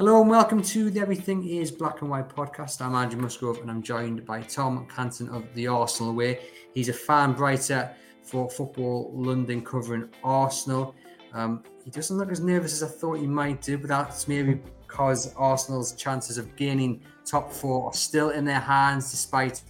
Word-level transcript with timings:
Hello 0.00 0.22
and 0.22 0.30
welcome 0.30 0.62
to 0.62 0.88
the 0.88 0.98
Everything 0.98 1.46
is 1.46 1.70
Black 1.70 2.00
and 2.00 2.08
White 2.08 2.30
podcast. 2.30 2.80
I'm 2.80 2.94
Andrew 2.94 3.20
Musgrove 3.20 3.58
and 3.58 3.70
I'm 3.70 3.82
joined 3.82 4.24
by 4.24 4.40
Tom 4.40 4.86
Canton 4.86 5.28
of 5.28 5.44
the 5.52 5.66
Arsenal 5.66 6.14
Way. 6.14 6.40
He's 6.72 6.88
a 6.88 6.92
fan 6.94 7.36
writer 7.36 7.94
for 8.22 8.48
Football 8.48 9.12
London 9.12 9.62
covering 9.62 10.08
Arsenal. 10.24 10.94
Um, 11.34 11.62
he 11.84 11.90
doesn't 11.90 12.16
look 12.16 12.32
as 12.32 12.40
nervous 12.40 12.72
as 12.72 12.82
I 12.82 12.86
thought 12.86 13.18
he 13.18 13.26
might 13.26 13.60
do, 13.60 13.76
but 13.76 13.88
that's 13.88 14.26
maybe 14.26 14.62
because 14.86 15.34
Arsenal's 15.34 15.92
chances 15.92 16.38
of 16.38 16.56
gaining 16.56 17.02
top 17.26 17.52
four 17.52 17.84
are 17.84 17.92
still 17.92 18.30
in 18.30 18.46
their 18.46 18.58
hands 18.58 19.10
despite 19.10 19.60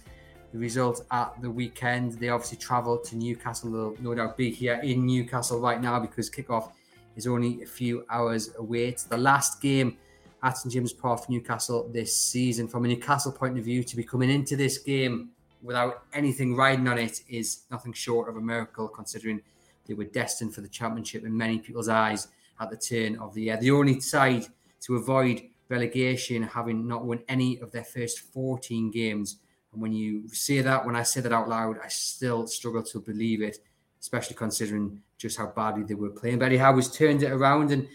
the 0.53 0.57
result 0.57 1.05
at 1.11 1.33
the 1.41 1.51
weekend. 1.51 2.13
They 2.13 2.29
obviously 2.29 2.57
travelled 2.57 3.03
to 3.03 3.17
Newcastle. 3.17 3.69
They'll 3.69 4.01
no 4.01 4.15
doubt 4.15 4.37
be 4.37 4.49
here 4.49 4.79
in 4.81 5.05
Newcastle 5.05 5.59
right 5.59 5.81
now 5.81 5.99
because 5.99 6.29
kickoff 6.29 6.71
is 7.17 7.27
only 7.27 7.63
a 7.63 7.65
few 7.65 8.05
hours 8.09 8.55
away. 8.57 8.87
It's 8.87 9.03
the 9.03 9.17
last 9.17 9.61
game 9.61 9.97
at 10.43 10.57
St 10.57 10.73
James 10.73 10.93
Park 10.93 11.25
for 11.25 11.31
Newcastle 11.31 11.89
this 11.93 12.15
season. 12.15 12.67
From 12.67 12.85
a 12.85 12.87
Newcastle 12.87 13.31
point 13.31 13.57
of 13.57 13.65
view, 13.65 13.83
to 13.83 13.95
be 13.95 14.03
coming 14.03 14.29
into 14.29 14.55
this 14.55 14.77
game 14.77 15.29
without 15.61 16.03
anything 16.13 16.55
riding 16.55 16.87
on 16.87 16.97
it 16.97 17.21
is 17.29 17.63
nothing 17.69 17.93
short 17.93 18.27
of 18.27 18.35
a 18.35 18.41
miracle, 18.41 18.87
considering 18.87 19.41
they 19.85 19.93
were 19.93 20.05
destined 20.05 20.53
for 20.53 20.61
the 20.61 20.67
championship 20.67 21.23
in 21.25 21.35
many 21.35 21.59
people's 21.59 21.89
eyes 21.89 22.27
at 22.59 22.69
the 22.69 22.77
turn 22.77 23.17
of 23.19 23.33
the 23.33 23.43
year. 23.43 23.57
The 23.57 23.71
only 23.71 23.99
side 23.99 24.45
to 24.81 24.95
avoid 24.95 25.43
relegation, 25.69 26.43
having 26.43 26.87
not 26.87 27.05
won 27.05 27.21
any 27.29 27.59
of 27.59 27.71
their 27.71 27.83
first 27.83 28.19
14 28.19 28.91
games. 28.91 29.37
And 29.73 29.81
when 29.81 29.93
you 29.93 30.27
say 30.29 30.61
that, 30.61 30.85
when 30.85 30.95
I 30.95 31.03
say 31.03 31.21
that 31.21 31.31
out 31.31 31.49
loud, 31.49 31.77
I 31.83 31.87
still 31.87 32.45
struggle 32.47 32.83
to 32.83 32.99
believe 32.99 33.41
it, 33.41 33.59
especially 33.99 34.35
considering 34.35 35.01
just 35.17 35.37
how 35.37 35.47
badly 35.47 35.83
they 35.83 35.93
were 35.93 36.09
playing. 36.09 36.39
But 36.39 36.45
Eddie 36.45 36.57
Howe's 36.57 36.91
turned 36.91 37.23
it 37.23 37.31
around. 37.31 37.71
And 37.71 37.87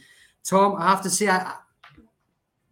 Tom, 0.42 0.76
I 0.78 0.90
have 0.90 1.02
to 1.02 1.10
say, 1.10 1.28
I, 1.28 1.56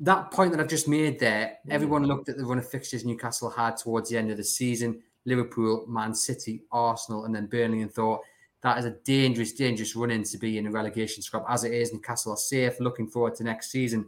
that 0.05 0.31
point 0.31 0.53
that 0.53 0.61
I've 0.61 0.69
just 0.69 0.89
made 0.89 1.19
there, 1.19 1.59
mm. 1.67 1.73
everyone 1.73 2.05
looked 2.05 2.29
at 2.29 2.37
the 2.37 2.45
run 2.45 2.59
of 2.59 2.69
fixtures 2.69 3.05
Newcastle 3.05 3.51
had 3.51 3.77
towards 3.77 4.11
the 4.11 4.19
end 4.19 4.31
of 4.31 4.37
the 4.37 4.45
season 4.45 5.01
Liverpool, 5.25 5.87
Man 5.89 6.15
City, 6.15 6.63
Arsenal, 6.71 7.25
and 7.25 7.35
then 7.35 7.47
Burnley, 7.47 7.81
and 7.81 7.93
thought 7.93 8.21
that 8.61 8.79
is 8.79 8.85
a 8.85 8.91
dangerous, 8.91 9.53
dangerous 9.53 9.97
run 9.97 10.11
in 10.11 10.23
to 10.25 10.39
be 10.39 10.59
in 10.59 10.67
a 10.67 10.71
relegation 10.71 11.23
scrap. 11.23 11.45
As 11.49 11.65
it 11.65 11.73
is, 11.73 11.93
Newcastle 11.93 12.33
are 12.33 12.37
safe, 12.37 12.79
looking 12.81 13.07
forward 13.07 13.35
to 13.37 13.45
next 13.45 13.71
season. 13.71 14.07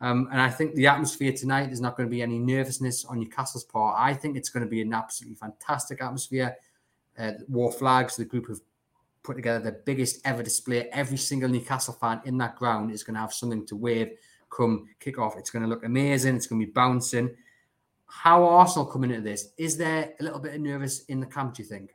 Um, 0.00 0.28
and 0.32 0.40
I 0.40 0.50
think 0.50 0.74
the 0.74 0.86
atmosphere 0.88 1.32
tonight 1.32 1.70
is 1.70 1.80
not 1.80 1.96
going 1.96 2.08
to 2.08 2.10
be 2.10 2.22
any 2.22 2.38
nervousness 2.38 3.04
on 3.04 3.20
Newcastle's 3.20 3.64
part. 3.64 3.96
I 3.98 4.14
think 4.14 4.36
it's 4.36 4.50
going 4.50 4.64
to 4.64 4.70
be 4.70 4.82
an 4.82 4.92
absolutely 4.92 5.36
fantastic 5.36 6.02
atmosphere. 6.02 6.56
Uh, 7.18 7.32
Wor 7.48 7.70
Flags, 7.70 8.16
the 8.16 8.24
group 8.24 8.48
have 8.48 8.60
put 9.22 9.36
together 9.36 9.60
the 9.60 9.78
biggest 9.84 10.20
ever 10.24 10.42
display. 10.42 10.88
Every 10.90 11.16
single 11.16 11.48
Newcastle 11.48 11.94
fan 11.94 12.20
in 12.24 12.36
that 12.38 12.56
ground 12.56 12.90
is 12.90 13.04
going 13.04 13.14
to 13.14 13.20
have 13.20 13.32
something 13.32 13.64
to 13.66 13.76
wave 13.76 14.12
come 14.54 14.88
kick 15.00 15.18
off. 15.18 15.36
It's 15.36 15.50
going 15.50 15.62
to 15.62 15.68
look 15.68 15.84
amazing. 15.84 16.36
It's 16.36 16.46
going 16.46 16.60
to 16.60 16.66
be 16.66 16.72
bouncing. 16.72 17.34
How 18.06 18.44
Arsenal 18.44 18.86
coming 18.86 19.10
into 19.10 19.22
this? 19.22 19.48
Is 19.56 19.76
there 19.76 20.12
a 20.20 20.22
little 20.22 20.38
bit 20.38 20.54
of 20.54 20.60
nervous 20.60 21.04
in 21.06 21.20
the 21.20 21.26
camp? 21.26 21.54
Do 21.54 21.62
you 21.62 21.68
think? 21.68 21.90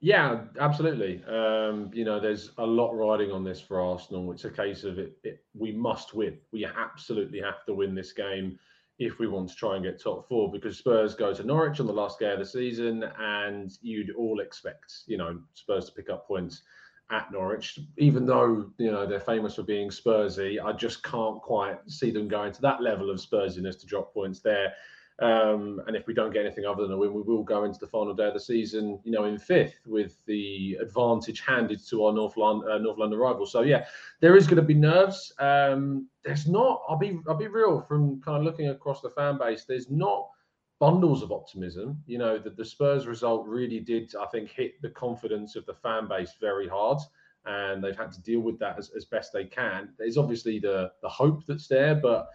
Yeah, 0.00 0.44
absolutely. 0.58 1.22
Um, 1.24 1.90
you 1.92 2.04
know, 2.04 2.18
there's 2.18 2.52
a 2.58 2.66
lot 2.66 2.92
riding 2.92 3.30
on 3.30 3.44
this 3.44 3.60
for 3.60 3.80
Arsenal. 3.80 4.32
It's 4.32 4.46
a 4.46 4.50
case 4.50 4.82
of 4.82 4.98
it, 4.98 5.18
it, 5.22 5.44
We 5.54 5.72
must 5.72 6.14
win. 6.14 6.38
We 6.52 6.64
absolutely 6.64 7.40
have 7.40 7.64
to 7.66 7.74
win 7.74 7.94
this 7.94 8.12
game 8.12 8.58
if 8.98 9.18
we 9.18 9.28
want 9.28 9.50
to 9.50 9.54
try 9.54 9.76
and 9.76 9.84
get 9.84 10.02
top 10.02 10.26
four. 10.26 10.50
Because 10.50 10.78
Spurs 10.78 11.14
go 11.14 11.34
to 11.34 11.44
Norwich 11.44 11.80
on 11.80 11.86
the 11.86 11.92
last 11.92 12.18
day 12.18 12.32
of 12.32 12.38
the 12.38 12.46
season, 12.46 13.04
and 13.20 13.70
you'd 13.82 14.14
all 14.16 14.40
expect, 14.40 15.00
you 15.06 15.18
know, 15.18 15.38
Spurs 15.52 15.86
to 15.86 15.92
pick 15.92 16.08
up 16.08 16.26
points 16.26 16.62
at 17.10 17.32
Norwich, 17.32 17.78
even 17.98 18.24
though 18.24 18.70
you 18.78 18.90
know 18.90 19.06
they're 19.06 19.20
famous 19.20 19.56
for 19.56 19.62
being 19.62 19.90
Spursy. 19.90 20.62
I 20.64 20.72
just 20.72 21.02
can't 21.02 21.40
quite 21.40 21.78
see 21.86 22.10
them 22.10 22.28
going 22.28 22.52
to 22.52 22.60
that 22.62 22.82
level 22.82 23.10
of 23.10 23.18
Spursiness 23.18 23.78
to 23.80 23.86
drop 23.86 24.14
points 24.14 24.40
there. 24.40 24.72
Um, 25.20 25.82
and 25.86 25.94
if 25.94 26.06
we 26.06 26.14
don't 26.14 26.32
get 26.32 26.46
anything 26.46 26.64
other 26.64 26.82
than 26.82 26.92
a 26.92 26.96
win, 26.96 27.12
we 27.12 27.20
will 27.20 27.42
go 27.42 27.64
into 27.64 27.78
the 27.78 27.86
final 27.86 28.14
day 28.14 28.28
of 28.28 28.32
the 28.32 28.40
season, 28.40 28.98
you 29.04 29.12
know, 29.12 29.24
in 29.24 29.38
fifth 29.38 29.74
with 29.84 30.16
the 30.24 30.78
advantage 30.80 31.42
handed 31.46 31.86
to 31.90 32.06
our 32.06 32.12
North 32.14 32.38
London, 32.38 32.70
uh, 32.70 32.78
North 32.78 32.96
London. 32.96 33.46
So 33.46 33.60
yeah, 33.60 33.84
there 34.20 34.34
is 34.34 34.46
going 34.46 34.56
to 34.56 34.62
be 34.62 34.72
nerves. 34.72 35.32
Um, 35.38 36.08
there's 36.24 36.46
not. 36.46 36.82
I'll 36.88 36.96
be. 36.96 37.18
I'll 37.28 37.36
be 37.36 37.48
real. 37.48 37.82
From 37.82 38.20
kind 38.22 38.38
of 38.38 38.44
looking 38.44 38.68
across 38.68 39.02
the 39.02 39.10
fan 39.10 39.36
base, 39.36 39.64
there's 39.64 39.90
not 39.90 40.30
bundles 40.80 41.22
of 41.22 41.30
optimism. 41.30 42.02
You 42.06 42.18
know, 42.18 42.38
that 42.38 42.56
the 42.56 42.64
Spurs 42.64 43.06
result 43.06 43.46
really 43.46 43.78
did, 43.78 44.12
I 44.16 44.26
think, 44.26 44.50
hit 44.50 44.82
the 44.82 44.90
confidence 44.90 45.54
of 45.54 45.64
the 45.66 45.74
fan 45.74 46.08
base 46.08 46.32
very 46.40 46.66
hard. 46.66 46.98
And 47.46 47.84
they've 47.84 47.96
had 47.96 48.12
to 48.12 48.22
deal 48.22 48.40
with 48.40 48.58
that 48.58 48.78
as, 48.78 48.90
as 48.96 49.04
best 49.04 49.32
they 49.32 49.44
can. 49.44 49.90
There's 49.98 50.18
obviously 50.18 50.58
the 50.58 50.90
the 51.00 51.08
hope 51.08 51.46
that's 51.46 51.68
there, 51.68 51.94
but 51.94 52.28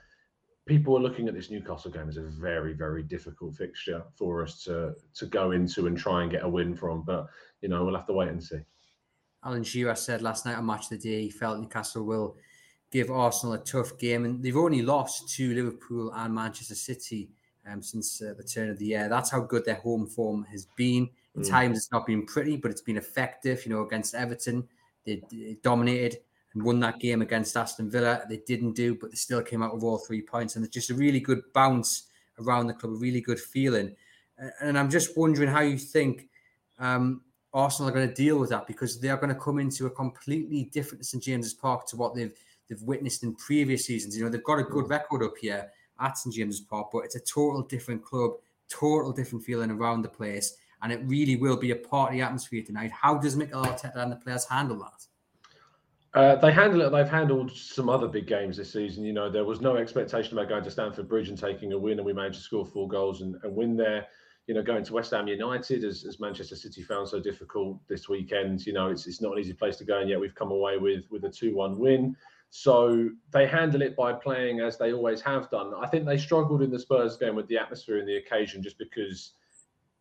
people 0.66 0.98
are 0.98 1.02
looking 1.02 1.28
at 1.28 1.36
this 1.36 1.52
Newcastle 1.52 1.92
game 1.92 2.10
as 2.10 2.18
a 2.18 2.24
very, 2.24 2.74
very 2.74 3.04
difficult 3.04 3.56
fixture 3.56 4.04
for 4.16 4.42
us 4.42 4.64
to 4.64 4.94
to 5.16 5.26
go 5.28 5.52
into 5.52 5.86
and 5.88 5.98
try 5.98 6.24
and 6.24 6.32
get 6.32 6.44
a 6.44 6.50
win 6.50 6.76
from. 6.76 7.04
But 7.04 7.28
you 7.62 7.70
know, 7.70 7.84
we'll 7.84 7.96
have 7.96 8.08
to 8.08 8.14
wait 8.14 8.30
and 8.30 8.44
see. 8.44 8.62
Alan 9.44 9.64
Shearer 9.64 9.96
said 9.96 10.24
last 10.24 10.46
night 10.46 10.58
on 10.58 10.66
Match 10.66 10.86
of 10.86 10.90
the 10.90 10.98
Day 10.98 11.22
he 11.24 11.30
felt 11.30 11.60
Newcastle 11.60 12.04
will 12.04 12.36
give 12.92 13.12
Arsenal 13.12 13.54
a 13.54 13.60
tough 13.60 13.98
game, 14.00 14.26
and 14.26 14.44
they've 14.44 14.58
only 14.58 14.82
lost 14.82 15.30
to 15.36 15.54
Liverpool 15.54 16.12
and 16.16 16.34
Manchester 16.34 16.74
City 16.74 17.30
um, 17.70 17.82
since 17.82 18.22
uh, 18.22 18.34
the 18.38 18.44
turn 18.44 18.70
of 18.70 18.80
the 18.80 18.86
year. 18.86 19.10
That's 19.10 19.30
how 19.30 19.42
good 19.42 19.66
their 19.66 19.76
home 19.76 20.08
form 20.08 20.46
has 20.52 20.68
been. 20.76 21.10
At 21.36 21.44
mm. 21.44 21.50
times, 21.50 21.78
it's 21.78 21.92
not 21.92 22.06
been 22.06 22.26
pretty, 22.26 22.58
but 22.58 22.72
it's 22.72 22.82
been 22.82 22.98
effective. 22.98 23.66
You 23.66 23.74
know, 23.74 23.86
against 23.86 24.16
Everton, 24.16 24.68
they, 25.06 25.22
they, 25.32 25.58
dominated 25.62 26.20
and 26.54 26.64
won 26.64 26.80
that 26.80 27.00
game 27.00 27.22
against 27.22 27.58
Aston 27.58 27.90
Villa. 27.90 28.24
They 28.30 28.42
didn't 28.48 28.74
do, 28.74 28.96
but 28.96 29.12
they 29.12 29.16
still 29.16 29.42
came 29.42 29.62
out 29.62 29.74
with 29.74 29.84
all 29.84 29.98
three 29.98 30.22
points. 30.22 30.56
And 30.56 30.64
it's 30.64 30.74
just 30.74 30.90
a 30.90 30.96
really 30.96 31.20
good 31.20 31.42
bounce 31.54 32.08
around 32.40 32.68
the 32.68 32.74
club, 32.74 32.94
a 32.94 32.96
really 32.96 33.22
good 33.22 33.40
feeling. 33.40 33.96
And 34.62 34.78
I'm 34.78 34.90
just 34.90 35.18
wondering 35.18 35.50
how 35.50 35.62
you 35.62 35.78
think 35.78 36.30
um, 36.80 37.22
Arsenal 37.54 37.90
are 37.90 37.94
going 37.94 38.08
to 38.08 38.14
deal 38.14 38.38
with 38.38 38.50
that 38.50 38.68
because 38.68 39.00
they 39.00 39.10
are 39.10 39.18
going 39.18 39.34
to 39.34 39.40
come 39.40 39.60
into 39.60 39.86
a 39.86 39.90
completely 39.90 40.70
different 40.74 41.06
St 41.06 41.24
James's 41.24 41.54
Park 41.54 41.88
to 41.88 41.96
what 41.96 42.16
they've 42.16 42.34
they've 42.68 42.82
witnessed 42.82 43.24
in 43.24 43.36
previous 43.36 43.86
seasons. 43.86 44.18
You 44.18 44.24
know, 44.24 44.30
they've 44.30 44.44
got 44.44 44.60
a 44.60 44.64
good 44.64 44.86
mm. 44.86 44.90
record 44.90 45.24
up 45.24 45.38
here 45.40 45.70
at 46.00 46.18
St 46.18 46.36
James's 46.36 46.62
Park, 46.62 46.90
but 46.92 47.06
it's 47.06 47.16
a 47.16 47.20
total 47.20 47.62
different 47.62 48.04
club, 48.04 48.32
total 48.70 49.12
different 49.12 49.44
feeling 49.44 49.72
around 49.72 50.02
the 50.02 50.10
place, 50.10 50.58
and 50.82 50.92
it 50.92 51.02
really 51.06 51.36
will 51.36 51.58
be 51.58 51.72
a 51.72 51.76
party 51.76 52.22
atmosphere 52.22 52.64
tonight. 52.64 52.92
How 52.92 53.18
does 53.18 53.36
Mikel 53.36 53.64
Arteta 53.64 53.98
and 53.98 54.12
the 54.12 54.18
players 54.18 54.46
handle 54.46 54.80
that? 54.80 55.06
Uh, 56.16 56.36
they 56.38 56.52
handle 56.52 56.82
it. 56.82 56.92
They've 56.92 57.10
handled 57.10 57.52
some 57.52 57.90
other 57.90 58.08
big 58.08 58.26
games 58.26 58.56
this 58.56 58.72
season. 58.72 59.04
You 59.04 59.12
know, 59.12 59.30
there 59.30 59.44
was 59.44 59.60
no 59.60 59.76
expectation 59.76 60.38
about 60.38 60.48
going 60.48 60.64
to 60.64 60.72
Stamford 60.72 61.10
Bridge 61.10 61.28
and 61.28 61.38
taking 61.38 61.74
a 61.74 61.78
win, 61.78 62.00
and 62.00 62.06
we 62.06 62.14
managed 62.14 62.38
to 62.38 62.44
score 62.44 62.66
four 62.66 62.88
goals 62.88 63.22
and, 63.22 63.36
and 63.44 63.54
win 63.54 63.76
there. 63.76 64.08
You 64.48 64.54
know, 64.54 64.64
going 64.64 64.86
to 64.86 64.94
West 64.94 65.12
Ham 65.12 65.28
United, 65.28 65.84
as, 65.84 66.06
as, 66.06 66.20
Manchester 66.20 66.56
City 66.56 66.84
found 66.84 67.10
so 67.10 67.20
difficult 67.20 67.80
this 67.90 68.08
weekend. 68.08 68.66
You 68.66 68.72
know, 68.72 68.92
it's 68.92 69.08
it's 69.08 69.22
not 69.22 69.34
an 69.34 69.40
easy 69.40 69.54
place 69.54 69.76
to 69.78 69.84
go, 69.84 70.00
and 70.00 70.10
yet 70.10 70.20
we've 70.20 70.36
come 70.36 70.52
away 70.52 70.78
with 70.78 71.04
with 71.10 71.26
a 71.26 71.30
two-one 71.30 71.78
win. 71.78 72.16
So 72.58 73.10
they 73.32 73.48
handle 73.48 73.82
it 73.82 73.98
by 73.98 74.14
playing 74.14 74.62
as 74.62 74.78
they 74.78 74.94
always 74.94 75.20
have 75.24 75.52
done. 75.52 75.74
I 75.78 75.88
think 75.88 76.06
they 76.06 76.18
struggled 76.18 76.62
in 76.62 76.72
the 76.72 76.80
Spurs 76.80 77.18
game 77.18 77.36
with 77.36 77.50
the 77.50 77.58
atmosphere 77.58 77.98
and 77.98 78.08
the 78.08 78.16
occasion 78.16 78.64
just 78.64 78.78
because 78.78 79.34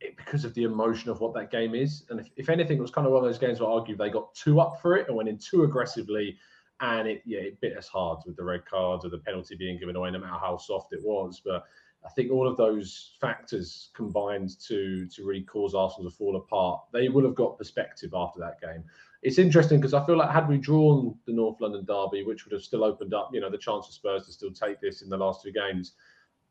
it, 0.01 0.17
because 0.17 0.45
of 0.45 0.55
the 0.55 0.62
emotion 0.62 1.11
of 1.11 1.21
what 1.21 1.35
that 1.35 1.51
game 1.51 1.75
is. 1.75 2.05
And 2.11 2.21
if, 2.21 2.29
if 2.37 2.49
anything, 2.49 2.79
it 2.79 2.81
was 2.81 2.93
kind 2.93 3.09
of 3.09 3.12
one 3.12 3.25
of 3.25 3.29
those 3.29 3.41
games 3.41 3.59
where 3.59 3.69
I 3.69 3.73
argue 3.73 3.97
they 3.97 4.09
got 4.09 4.33
too 4.37 4.61
up 4.61 4.81
for 4.81 4.97
it 4.97 5.09
and 5.09 5.17
went 5.17 5.29
in 5.29 5.37
too 5.37 5.65
aggressively. 5.65 6.39
And 6.79 7.09
it 7.09 7.23
yeah, 7.27 7.41
it 7.41 7.61
bit 7.61 7.77
us 7.77 7.89
hard 7.89 8.21
with 8.25 8.37
the 8.37 8.45
red 8.45 8.65
cards 8.67 9.05
or 9.05 9.09
the 9.09 9.19
penalty 9.19 9.57
being 9.57 9.77
given 9.77 9.97
away, 9.97 10.12
no 10.12 10.21
matter 10.21 10.39
how 10.39 10.57
soft 10.57 10.93
it 10.93 11.03
was. 11.03 11.43
But 11.45 11.65
I 12.07 12.09
think 12.11 12.31
all 12.31 12.47
of 12.47 12.57
those 12.57 13.17
factors 13.21 13.91
combined 13.95 14.61
to 14.69 15.09
to 15.09 15.27
really 15.27 15.43
cause 15.43 15.75
Arsenal 15.75 16.09
to 16.09 16.17
fall 16.17 16.37
apart. 16.37 16.83
They 16.93 17.09
would 17.09 17.25
have 17.25 17.35
got 17.35 17.59
perspective 17.59 18.12
after 18.15 18.39
that 18.39 18.61
game 18.61 18.85
it's 19.25 19.38
interesting 19.38 19.81
because 19.81 19.94
I 19.94 20.05
feel 20.05 20.19
like 20.19 20.31
had 20.31 20.47
we 20.47 20.59
drawn 20.59 21.19
the 21.25 21.32
North 21.32 21.59
London 21.59 21.87
derby, 21.87 22.25
which 22.25 22.44
would 22.44 22.53
have 22.53 22.62
still 22.62 22.85
opened 22.85 23.15
up, 23.15 23.31
you 23.32 23.41
know, 23.41 23.49
the 23.49 23.56
chance 23.56 23.87
for 23.87 23.93
Spurs 23.93 24.26
to 24.26 24.32
still 24.32 24.53
take 24.53 24.82
this 24.82 25.00
in 25.00 25.09
the 25.09 25.17
last 25.17 25.43
two 25.43 25.50
games, 25.50 25.93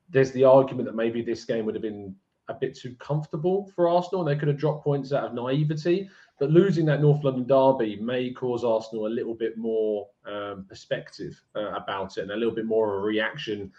there's 0.09 0.31
the 0.31 0.43
argument 0.43 0.87
that 0.87 0.95
maybe 0.95 1.21
this 1.21 1.45
game 1.45 1.65
would 1.65 1.75
have 1.75 1.83
been 1.83 2.15
a 2.49 2.53
bit 2.53 2.75
too 2.75 2.95
comfortable 2.95 3.71
for 3.75 3.87
Arsenal 3.87 4.21
and 4.21 4.29
they 4.29 4.39
could 4.39 4.47
have 4.47 4.57
dropped 4.57 4.83
points 4.83 5.13
out 5.13 5.23
of 5.23 5.35
naivety. 5.35 6.09
But 6.39 6.49
losing 6.49 6.87
that 6.87 6.99
North 6.99 7.23
London 7.23 7.45
derby 7.45 7.97
may 7.97 8.31
cause 8.31 8.63
Arsenal 8.63 9.05
a 9.05 9.07
little 9.07 9.35
bit 9.35 9.55
more 9.55 10.09
um, 10.25 10.65
perspective 10.67 11.39
uh, 11.55 11.73
about 11.73 12.17
it 12.17 12.21
and 12.21 12.31
a 12.31 12.35
little 12.35 12.55
bit 12.55 12.65
more 12.65 12.97
of 12.97 13.03
a 13.03 13.05
reaction, 13.05 13.71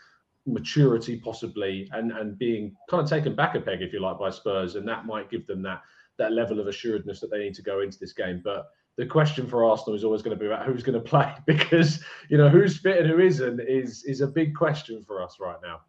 maturity 0.46 1.16
possibly, 1.16 1.90
and 1.92 2.12
and 2.12 2.38
being 2.38 2.76
kind 2.88 3.02
of 3.02 3.10
taken 3.10 3.34
back 3.34 3.56
a 3.56 3.60
peg, 3.60 3.82
if 3.82 3.92
you 3.92 3.98
like, 3.98 4.20
by 4.20 4.30
Spurs, 4.30 4.76
and 4.76 4.86
that 4.86 5.04
might 5.04 5.30
give 5.30 5.48
them 5.48 5.62
that 5.62 5.82
that 6.16 6.32
level 6.32 6.60
of 6.60 6.68
assuredness 6.68 7.18
that 7.18 7.30
they 7.30 7.40
need 7.40 7.54
to 7.54 7.62
go 7.62 7.80
into 7.80 7.98
this 7.98 8.12
game. 8.12 8.40
But 8.42 8.70
the 8.96 9.06
question 9.06 9.46
for 9.46 9.64
Arsenal 9.64 9.96
is 9.96 10.04
always 10.04 10.22
going 10.22 10.36
to 10.36 10.40
be 10.40 10.46
about 10.46 10.66
who's 10.66 10.82
going 10.82 10.98
to 11.02 11.08
play 11.08 11.32
because 11.46 12.02
you 12.28 12.38
know 12.38 12.48
who's 12.48 12.78
fit 12.78 12.98
and 12.98 13.08
who 13.08 13.18
isn't 13.18 13.60
is 13.60 14.04
is 14.04 14.20
a 14.20 14.26
big 14.26 14.54
question 14.54 15.02
for 15.06 15.22
us 15.22 15.36
right 15.40 15.58
now. 15.62 15.80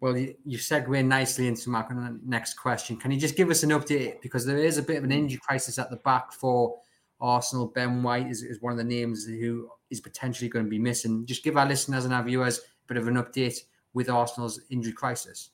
Well, 0.00 0.16
you, 0.16 0.34
you 0.44 0.58
segue 0.58 1.04
nicely 1.04 1.48
into 1.48 1.70
my 1.70 1.84
next 2.24 2.54
question. 2.54 2.96
Can 2.96 3.10
you 3.10 3.18
just 3.18 3.36
give 3.36 3.50
us 3.50 3.64
an 3.64 3.70
update 3.70 4.22
because 4.22 4.46
there 4.46 4.58
is 4.58 4.78
a 4.78 4.82
bit 4.82 4.96
of 4.96 5.02
an 5.02 5.10
injury 5.10 5.40
crisis 5.44 5.76
at 5.76 5.90
the 5.90 5.96
back 5.96 6.32
for 6.32 6.78
Arsenal. 7.20 7.66
Ben 7.66 8.02
White 8.02 8.28
is, 8.28 8.42
is 8.42 8.62
one 8.62 8.72
of 8.72 8.78
the 8.78 8.84
names 8.84 9.24
who 9.24 9.68
is 9.90 10.00
potentially 10.00 10.48
going 10.48 10.64
to 10.64 10.70
be 10.70 10.78
missing. 10.78 11.26
Just 11.26 11.42
give 11.42 11.56
our 11.56 11.66
listeners 11.66 12.04
and 12.04 12.14
our 12.14 12.22
viewers 12.22 12.58
a 12.58 12.62
bit 12.86 12.96
of 12.96 13.08
an 13.08 13.16
update 13.16 13.58
with 13.94 14.08
Arsenal's 14.08 14.60
injury 14.70 14.92
crisis. 14.92 15.50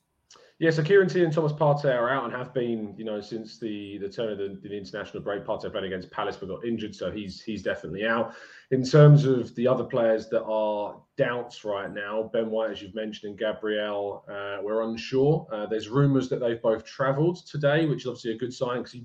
Yeah, 0.61 0.71
so 0.71 0.85
Kieran 0.85 1.09
Tierney 1.09 1.25
and 1.25 1.35
Thomas 1.35 1.53
Partey 1.53 1.93
are 1.93 2.09
out 2.09 2.25
and 2.25 2.33
have 2.33 2.55
been, 2.55 2.95
you 2.97 3.05
know, 3.05 3.21
since 3.21 3.59
the 3.59 3.99
the 3.99 4.09
turn 4.09 4.31
of 4.31 4.39
the, 4.39 4.57
the 4.63 4.77
international 4.77 5.21
break. 5.21 5.45
Partey 5.45 5.71
played 5.71 5.83
against 5.83 6.13
Palace 6.13 6.37
but 6.37 6.49
got 6.49 6.65
injured, 6.65 6.95
so 6.95 7.11
he's 7.11 7.43
he's 7.43 7.63
definitely 7.63 8.07
out. 8.07 8.35
In 8.71 8.85
terms 8.85 9.25
of 9.25 9.53
the 9.57 9.67
other 9.67 9.83
players 9.83 10.29
that 10.29 10.45
are 10.45 11.01
doubts 11.17 11.65
right 11.65 11.93
now, 11.93 12.31
Ben 12.33 12.51
White, 12.51 12.71
as 12.71 12.81
you've 12.81 12.95
mentioned, 12.95 13.31
and 13.31 13.39
Gabriel, 13.39 14.25
uh, 14.29 14.59
we're 14.63 14.83
unsure. 14.83 15.45
Uh, 15.53 15.67
there's 15.67 15.89
rumours 15.89 16.29
that 16.29 16.39
they've 16.39 16.63
both 16.63 16.85
travelled 16.85 17.45
today, 17.47 17.87
which 17.87 18.03
is 18.03 18.07
obviously 18.07 18.33
a 18.33 18.39
good 18.39 18.55
sign 18.55 18.85
because 18.85 18.97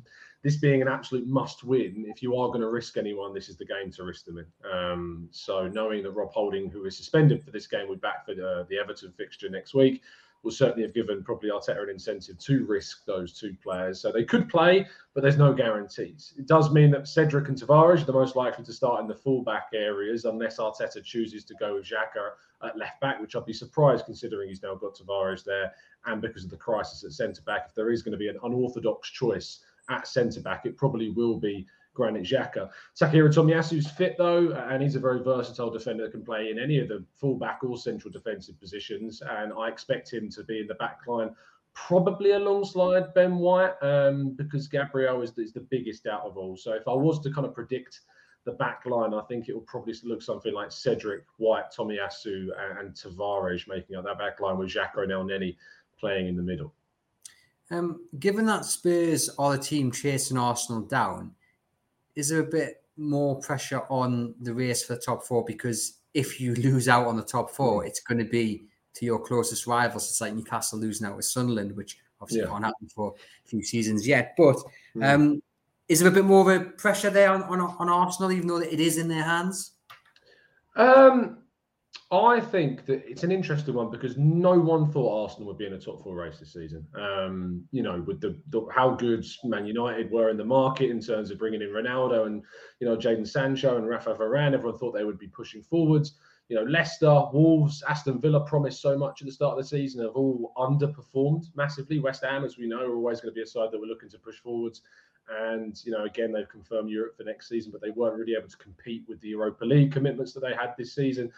this 0.44 0.57
being 0.57 0.81
an 0.81 0.88
absolute 0.88 1.28
must 1.28 1.63
win, 1.63 2.06
if 2.07 2.22
you 2.22 2.38
are 2.38 2.48
going 2.50 2.62
to 2.62 2.69
risk 2.69 2.95
anyone, 2.95 3.34
this 3.34 3.50
is 3.50 3.57
the 3.57 3.66
game 3.66 3.92
to 3.92 4.04
risk 4.04 4.25
them 4.25 4.38
in. 4.38 4.72
Um, 4.72 5.28
so 5.31 5.68
knowing 5.68 6.04
that 6.04 6.12
Rob 6.12 6.31
Holding, 6.31 6.69
who 6.69 6.86
is 6.86 6.95
suspended 6.95 7.44
for 7.44 7.52
this 7.52 7.68
game, 7.68 7.90
be 7.90 7.95
back 7.95 8.25
for 8.25 8.34
the, 8.34 8.66
the 8.69 8.78
Everton 8.78 9.12
fixture 9.18 9.50
next 9.50 9.74
week, 9.74 10.02
will 10.44 10.51
certainly 10.51 10.83
have 10.83 10.94
given 10.94 11.24
probably 11.24 11.50
Arteta 11.50 11.83
an 11.83 11.89
incentive 11.89 12.38
to 12.39 12.65
risk 12.65 13.06
those 13.06 13.38
two 13.38 13.56
players. 13.62 14.00
So 14.00 14.12
they 14.12 14.24
could 14.24 14.47
play, 14.50 14.88
but 15.13 15.21
there's 15.21 15.38
no 15.38 15.53
guarantees. 15.53 16.33
It 16.38 16.47
does 16.47 16.71
mean 16.71 16.91
that 16.91 17.07
Cedric 17.07 17.50
and 17.50 17.57
Tavares 17.57 18.01
are 18.01 18.06
the 18.06 18.13
most 18.13 18.36
likely 18.36 18.63
to 18.63 18.74
start 18.74 19.01
in 19.01 19.07
the 19.07 19.15
fullback 19.15 19.68
areas 19.74 20.25
unless 20.25 20.57
Arteta 20.57 21.03
chooses 21.03 21.44
to 21.45 21.56
go 21.56 21.75
with 21.75 21.86
Xhaka 21.86 22.31
at 22.63 22.77
left 22.77 23.01
back, 23.01 23.19
which 23.19 23.36
I'd 23.36 23.45
be 23.45 23.53
surprised 23.53 24.06
considering 24.06 24.50
he's 24.50 24.63
now 24.63 24.75
got 24.75 24.95
Tavares 24.95 25.44
there 25.44 25.74
and 26.06 26.21
because 26.21 26.44
of 26.44 26.50
the 26.50 26.57
crisis 26.57 27.03
at 27.03 27.12
centre 27.12 27.42
back. 27.42 27.65
If 27.69 27.75
there 27.75 27.92
is 27.92 28.01
going 28.01 28.13
to 28.13 28.18
be 28.18 28.30
an 28.30 28.39
unorthodox 28.44 29.09
choice 29.09 29.59
at 29.89 30.07
centre 30.07 30.42
back, 30.42 30.65
it 30.65 30.77
probably 30.77 31.09
will 31.09 31.39
be 31.39 31.68
Granit 32.00 32.24
Xhaka. 32.24 32.69
Takehiro 32.98 33.28
Tomiyasu's 33.28 33.92
fit 33.92 34.16
though, 34.18 34.54
and 34.54 34.81
he's 34.81 34.96
a 34.96 35.00
very 35.00 35.22
versatile 35.22 35.69
defender 35.69 36.06
that 36.06 36.12
can 36.12 36.24
play 36.24 36.50
in 36.50 36.57
any 36.57 36.80
of 36.80 36.88
the 36.88 37.04
fullback 37.18 37.60
or 37.62 37.78
central 37.78 38.10
defensive 38.10 38.57
positions. 38.57 39.22
And 39.22 39.51
I 39.51 39.68
expect 39.68 40.10
him 40.10 40.30
to 40.30 40.44
be 40.46 40.62
in 40.62 40.68
the 40.68 40.75
back 40.75 41.00
line, 41.07 41.36
probably 41.74 42.31
alongside 42.31 43.13
Ben 43.13 43.36
White, 43.36 43.74
um, 43.81 44.30
because 44.38 44.69
Gabriel 44.69 45.22
is, 45.22 45.38
is 45.38 45.51
the 45.51 45.68
biggest 45.69 46.07
out 46.07 46.22
of 46.22 46.38
all. 46.38 46.56
So 46.56 46.72
if 46.72 46.88
I 46.88 46.94
was 46.94 47.19
to 47.24 47.34
kind 47.34 47.46
of 47.46 47.54
predict 47.54 48.00
the 48.45 48.54
back 48.54 48.86
line, 48.86 49.13
I 49.13 49.22
think 49.24 49.50
it 49.50 49.54
will 49.54 49.62
probably 49.74 49.94
look 50.04 50.22
something 50.22 50.54
like 50.54 50.72
Cedric, 50.72 51.25
White, 51.36 51.66
Tomiyasu, 51.78 52.48
and, 52.57 52.80
and 52.80 52.94
Tavares 52.94 53.68
making 53.68 53.98
up 53.98 54.06
that 54.06 54.18
back 54.18 54.40
line 54.40 54.57
with 54.57 54.69
Xhaka 54.69 55.04
and 55.04 55.12
Elneny 55.12 55.57
playing 56.00 56.30
in 56.30 56.38
the 56.38 56.44
middle. 56.44 56.74
Um, 57.72 58.07
given 58.18 58.45
that 58.45 58.63
Spurs 58.63 59.30
are 59.38 59.57
the 59.57 59.62
team 59.62 59.92
chasing 59.92 60.38
Arsenal 60.38 60.81
down, 60.81 61.36
is 62.15 62.29
there 62.29 62.39
a 62.39 62.44
bit 62.44 62.83
more 62.97 63.39
pressure 63.39 63.81
on 63.89 64.35
the 64.41 64.53
race 64.53 64.83
for 64.83 64.95
the 64.95 65.01
top 65.01 65.23
four? 65.23 65.44
Because 65.45 66.00
if 66.13 66.39
you 66.39 66.56
lose 66.56 66.88
out 66.88 67.07
on 67.07 67.15
the 67.15 67.23
top 67.23 67.50
four, 67.50 67.83
mm. 67.83 67.88
it's 67.88 68.00
going 68.01 68.17
to 68.17 68.25
be 68.25 68.65
to 68.95 69.06
your 69.06 69.19
closest 69.19 69.67
rivals. 69.67 70.09
It's 70.09 70.21
like 70.21 70.33
Newcastle 70.33 70.79
losing 70.79 71.07
out 71.07 71.15
with 71.15 71.25
Sunderland, 71.25 71.75
which 71.75 71.97
obviously 72.21 72.44
yeah. 72.45 72.51
can't 72.51 72.65
happen 72.65 72.89
for 72.94 73.13
a 73.45 73.47
few 73.47 73.63
seasons 73.63 74.07
yet. 74.07 74.33
But 74.38 74.57
mm. 74.95 75.13
um, 75.13 75.41
is 75.88 76.00
there 76.00 76.09
a 76.09 76.13
bit 76.13 76.25
more 76.25 76.51
of 76.51 76.61
a 76.61 76.65
pressure 76.65 77.09
there 77.09 77.31
on, 77.31 77.44
on, 77.44 77.61
on 77.61 77.89
Arsenal, 77.89 78.31
even 78.31 78.47
though 78.47 78.57
it 78.57 78.79
is 78.79 78.97
in 78.97 79.07
their 79.07 79.23
hands? 79.23 79.71
Um, 80.75 81.39
I 82.11 82.39
think 82.39 82.88
that 82.88 83.07
it's 83.07 83.23
an 83.23 83.31
interesting 83.31 83.75
one 83.75 83.91
because 83.91 84.17
no 84.17 84.59
one 84.59 84.91
thought 84.91 85.25
Arsenal 85.25 85.47
would 85.47 85.59
be 85.59 85.67
in 85.67 85.73
a 85.73 85.79
top 85.79 86.01
four 86.01 86.15
race 86.15 86.39
this 86.39 86.53
season. 86.53 86.88
Um, 86.95 87.63
you 87.71 87.83
know, 87.83 88.01
with 88.01 88.19
the, 88.19 88.35
the, 88.50 88.65
how 88.73 88.95
good 88.95 89.23
Man 89.44 89.67
United 89.67 90.09
were 90.09 90.29
in 90.29 90.38
the 90.38 90.45
market 90.45 90.89
in 90.89 91.00
terms 91.01 91.29
of 91.29 91.38
bringing 91.38 91.61
in 91.61 91.69
Ronaldo 91.69 92.25
and 92.25 92.41
you 92.79 92.88
know 92.88 92.97
Jadon 92.97 93.27
Sancho 93.27 93.77
and 93.77 93.88
Rafa 93.88 94.15
Varane, 94.15 94.56
everyone 94.56 94.79
thought 94.79 94.94
they 94.94 95.03
would 95.03 95.19
be 95.19 95.27
pushing 95.27 95.61
forwards. 95.61 96.15
You 96.47 96.56
know, 96.56 96.63
Leicester, 96.63 97.25
Wolves, 97.31 97.83
Aston 97.88 98.19
Villa 98.19 98.44
promised 98.44 98.81
so 98.81 98.97
much 98.97 99.21
at 99.21 99.27
the 99.27 99.31
start 99.31 99.59
of 99.59 99.63
the 99.63 99.69
season 99.69 100.03
have 100.03 100.15
all 100.15 100.51
underperformed 100.57 101.45
massively. 101.56 102.00
West 102.00 102.23
Ham, 102.23 102.44
as 102.44 102.57
we 102.57 102.67
know, 102.67 102.79
are 102.79 102.95
always 102.95 103.21
going 103.21 103.31
to 103.31 103.35
be 103.35 103.44
a 103.44 103.45
side 103.45 103.69
that 103.71 103.79
we're 103.79 103.85
looking 103.85 104.09
to 104.09 104.17
push 104.17 104.39
forwards. 104.39 104.81
And 105.29 105.79
you 105.85 105.91
know, 105.91 106.06
again, 106.06 106.31
they've 106.31 106.50
confirmed 106.50 106.89
Europe 106.89 107.17
for 107.17 107.23
next 107.23 107.50
season, 107.50 107.71
but 107.71 107.81
they 107.81 107.91
weren't 107.91 108.17
really 108.17 108.33
able 108.33 108.50
to 108.50 108.57
compete 108.57 109.03
with 109.07 109.21
the 109.21 109.27
Europa 109.27 109.63
League 109.63 109.91
commitments 109.91 110.33
that 110.33 110.39
they 110.39 110.56
had 110.56 110.73
this 110.75 110.95
season. 110.95 111.31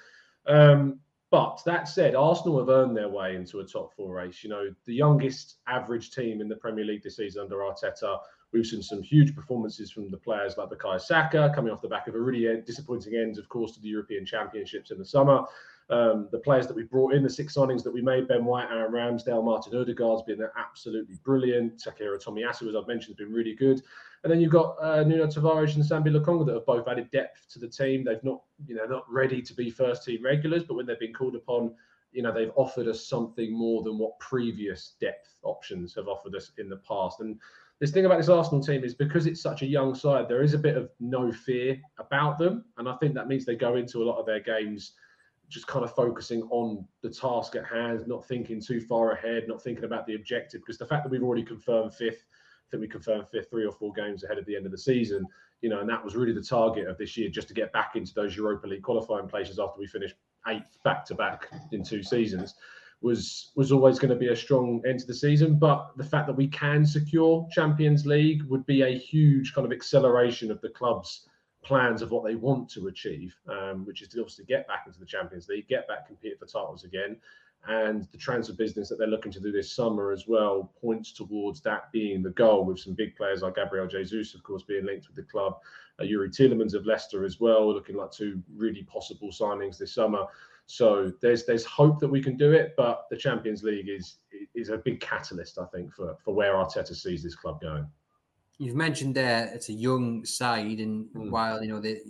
Um, 0.47 0.99
but 1.29 1.61
that 1.65 1.87
said, 1.87 2.13
Arsenal 2.13 2.59
have 2.59 2.67
earned 2.67 2.95
their 2.95 3.07
way 3.07 3.35
into 3.37 3.61
a 3.61 3.65
top 3.65 3.93
four 3.95 4.13
race. 4.13 4.43
You 4.43 4.49
know, 4.49 4.75
the 4.85 4.93
youngest 4.93 5.57
average 5.65 6.11
team 6.11 6.41
in 6.41 6.49
the 6.49 6.57
Premier 6.57 6.83
League 6.83 7.03
this 7.03 7.15
season 7.15 7.43
under 7.43 7.57
Arteta. 7.57 8.19
We've 8.51 8.65
seen 8.65 8.83
some 8.83 9.01
huge 9.01 9.33
performances 9.33 9.91
from 9.91 10.11
the 10.11 10.17
players 10.17 10.57
like 10.57 10.69
Bukayo 10.69 10.99
Saka, 10.99 11.49
coming 11.55 11.71
off 11.71 11.81
the 11.81 11.87
back 11.87 12.07
of 12.07 12.15
a 12.15 12.19
really 12.19 12.49
uh, 12.49 12.61
disappointing 12.65 13.15
end, 13.15 13.37
of 13.37 13.47
course, 13.47 13.71
to 13.73 13.79
the 13.79 13.87
European 13.87 14.25
Championships 14.25 14.91
in 14.91 14.97
the 14.97 15.05
summer. 15.05 15.45
Um, 15.89 16.27
the 16.31 16.39
players 16.39 16.67
that 16.67 16.75
we 16.75 16.83
brought 16.83 17.13
in, 17.13 17.23
the 17.23 17.29
six 17.29 17.55
signings 17.55 17.83
that 17.83 17.93
we 17.93 18.01
made, 18.01 18.27
Ben 18.27 18.43
White, 18.43 18.67
Aaron 18.69 18.91
Ramsdale, 18.91 19.43
Martin 19.43 19.73
Odegaard's 19.73 20.23
been 20.23 20.45
absolutely 20.57 21.15
brilliant. 21.23 21.81
Takehiro 21.81 22.21
Tomiyasu, 22.21 22.67
as 22.67 22.75
I've 22.75 22.87
mentioned, 22.87 23.17
has 23.17 23.25
been 23.25 23.33
really 23.33 23.55
good. 23.55 23.81
And 24.23 24.31
then 24.31 24.39
you've 24.39 24.51
got 24.51 24.75
uh, 24.81 25.03
Nuno 25.03 25.25
Tavares 25.25 25.75
and 25.75 25.83
Sambi 25.83 26.15
Lokonga 26.15 26.45
that 26.45 26.53
have 26.53 26.65
both 26.65 26.87
added 26.87 27.09
depth 27.11 27.47
to 27.49 27.59
the 27.59 27.67
team. 27.67 28.03
They've 28.03 28.23
not, 28.23 28.41
you 28.67 28.75
know, 28.75 28.85
not 28.85 29.11
ready 29.11 29.41
to 29.41 29.53
be 29.53 29.71
first 29.71 30.05
team 30.05 30.23
regulars, 30.23 30.63
but 30.63 30.75
when 30.75 30.85
they've 30.85 30.99
been 30.99 31.13
called 31.13 31.35
upon, 31.35 31.73
you 32.11 32.21
know, 32.21 32.31
they've 32.31 32.51
offered 32.55 32.87
us 32.87 33.07
something 33.07 33.51
more 33.51 33.81
than 33.81 33.97
what 33.97 34.19
previous 34.19 34.95
depth 35.01 35.35
options 35.43 35.95
have 35.95 36.07
offered 36.07 36.35
us 36.35 36.51
in 36.59 36.69
the 36.69 36.77
past. 36.77 37.19
And 37.19 37.39
this 37.79 37.89
thing 37.89 38.05
about 38.05 38.19
this 38.19 38.29
Arsenal 38.29 38.63
team 38.63 38.83
is 38.83 38.93
because 38.93 39.25
it's 39.25 39.41
such 39.41 39.63
a 39.63 39.67
young 39.67 39.95
side, 39.95 40.29
there 40.29 40.43
is 40.43 40.53
a 40.53 40.59
bit 40.59 40.77
of 40.77 40.91
no 40.99 41.31
fear 41.31 41.81
about 41.97 42.37
them. 42.37 42.65
And 42.77 42.87
I 42.87 42.95
think 42.97 43.15
that 43.15 43.27
means 43.27 43.43
they 43.43 43.55
go 43.55 43.75
into 43.75 44.03
a 44.03 44.05
lot 44.05 44.19
of 44.19 44.27
their 44.27 44.39
games 44.39 44.93
just 45.49 45.65
kind 45.65 45.83
of 45.83 45.93
focusing 45.95 46.43
on 46.51 46.85
the 47.01 47.09
task 47.09 47.55
at 47.55 47.65
hand, 47.65 48.07
not 48.07 48.27
thinking 48.27 48.61
too 48.61 48.81
far 48.81 49.13
ahead, 49.13 49.47
not 49.47 49.63
thinking 49.63 49.83
about 49.83 50.05
the 50.05 50.13
objective. 50.13 50.61
Because 50.61 50.77
the 50.77 50.85
fact 50.85 51.03
that 51.03 51.09
we've 51.09 51.23
already 51.23 51.43
confirmed 51.43 51.93
fifth 51.93 52.23
think 52.71 52.81
we 52.81 52.87
confirmed 52.87 53.27
fifth 53.29 53.49
three 53.49 53.65
or 53.65 53.71
four 53.71 53.93
games 53.93 54.23
ahead 54.23 54.37
of 54.37 54.45
the 54.45 54.55
end 54.55 54.65
of 54.65 54.71
the 54.71 54.77
season. 54.77 55.27
You 55.61 55.69
know, 55.69 55.79
and 55.79 55.89
that 55.89 56.03
was 56.03 56.15
really 56.15 56.33
the 56.33 56.41
target 56.41 56.87
of 56.87 56.97
this 56.97 57.15
year, 57.17 57.29
just 57.29 57.47
to 57.49 57.53
get 57.53 57.71
back 57.71 57.95
into 57.95 58.13
those 58.15 58.35
Europa 58.35 58.67
League 58.67 58.81
qualifying 58.81 59.27
places 59.27 59.59
after 59.59 59.79
we 59.79 59.85
finished 59.85 60.15
eighth 60.47 60.77
back 60.83 61.05
to 61.05 61.15
back 61.15 61.49
in 61.71 61.83
two 61.83 62.01
seasons. 62.01 62.55
Was 63.01 63.51
was 63.55 63.71
always 63.71 63.97
going 63.99 64.13
to 64.13 64.15
be 64.15 64.29
a 64.29 64.35
strong 64.35 64.81
end 64.87 64.99
to 64.99 65.07
the 65.07 65.13
season, 65.13 65.57
but 65.57 65.91
the 65.97 66.03
fact 66.03 66.27
that 66.27 66.35
we 66.35 66.47
can 66.47 66.85
secure 66.85 67.47
Champions 67.51 68.05
League 68.05 68.43
would 68.43 68.65
be 68.65 68.83
a 68.83 68.97
huge 68.97 69.53
kind 69.53 69.65
of 69.65 69.71
acceleration 69.71 70.51
of 70.51 70.61
the 70.61 70.69
club's 70.69 71.27
plans 71.63 72.01
of 72.01 72.11
what 72.11 72.23
they 72.23 72.35
want 72.35 72.69
to 72.69 72.87
achieve, 72.87 73.35
um, 73.47 73.85
which 73.85 74.01
is 74.01 74.07
to 74.09 74.19
obviously 74.19 74.45
get 74.45 74.67
back 74.67 74.83
into 74.87 74.99
the 74.99 75.05
Champions 75.05 75.47
League, 75.47 75.67
get 75.67 75.87
back 75.87 76.07
compete 76.07 76.39
for 76.39 76.45
titles 76.45 76.83
again, 76.83 77.17
and 77.67 78.07
the 78.11 78.17
transfer 78.17 78.53
business 78.53 78.89
that 78.89 78.97
they're 78.97 79.07
looking 79.07 79.31
to 79.31 79.39
do 79.39 79.51
this 79.51 79.71
summer 79.71 80.11
as 80.11 80.27
well 80.27 80.71
points 80.81 81.11
towards 81.11 81.61
that 81.61 81.91
being 81.91 82.23
the 82.23 82.31
goal 82.31 82.65
with 82.65 82.79
some 82.79 82.93
big 82.93 83.15
players 83.15 83.43
like 83.43 83.55
Gabriel 83.55 83.87
Jesus, 83.87 84.33
of 84.33 84.41
course, 84.41 84.63
being 84.63 84.85
linked 84.85 85.07
with 85.07 85.15
the 85.15 85.31
club, 85.31 85.57
uh, 85.99 86.03
Tielemans 86.03 86.73
of 86.73 86.85
Leicester 86.85 87.23
as 87.23 87.39
well, 87.39 87.71
looking 87.71 87.95
like 87.95 88.11
two 88.11 88.41
really 88.55 88.83
possible 88.83 89.29
signings 89.29 89.77
this 89.77 89.93
summer. 89.93 90.25
So 90.65 91.11
there's 91.21 91.45
there's 91.45 91.65
hope 91.65 91.99
that 91.99 92.07
we 92.07 92.21
can 92.21 92.37
do 92.37 92.53
it, 92.53 92.73
but 92.77 93.05
the 93.09 93.17
Champions 93.17 93.61
League 93.61 93.89
is 93.89 94.17
is 94.55 94.69
a 94.69 94.77
big 94.77 94.99
catalyst, 94.99 95.59
I 95.59 95.65
think, 95.65 95.93
for 95.93 96.17
for 96.23 96.33
where 96.33 96.53
Arteta 96.53 96.95
sees 96.95 97.21
this 97.21 97.35
club 97.35 97.61
going. 97.61 97.85
You've 98.57 98.75
mentioned 98.75 99.15
there 99.15 99.51
it's 99.53 99.69
a 99.69 99.73
young 99.73 100.23
side, 100.25 100.79
and 100.79 101.07
mm. 101.13 101.29
while 101.29 101.61
you 101.61 101.69
know 101.69 101.81
they 101.81 102.01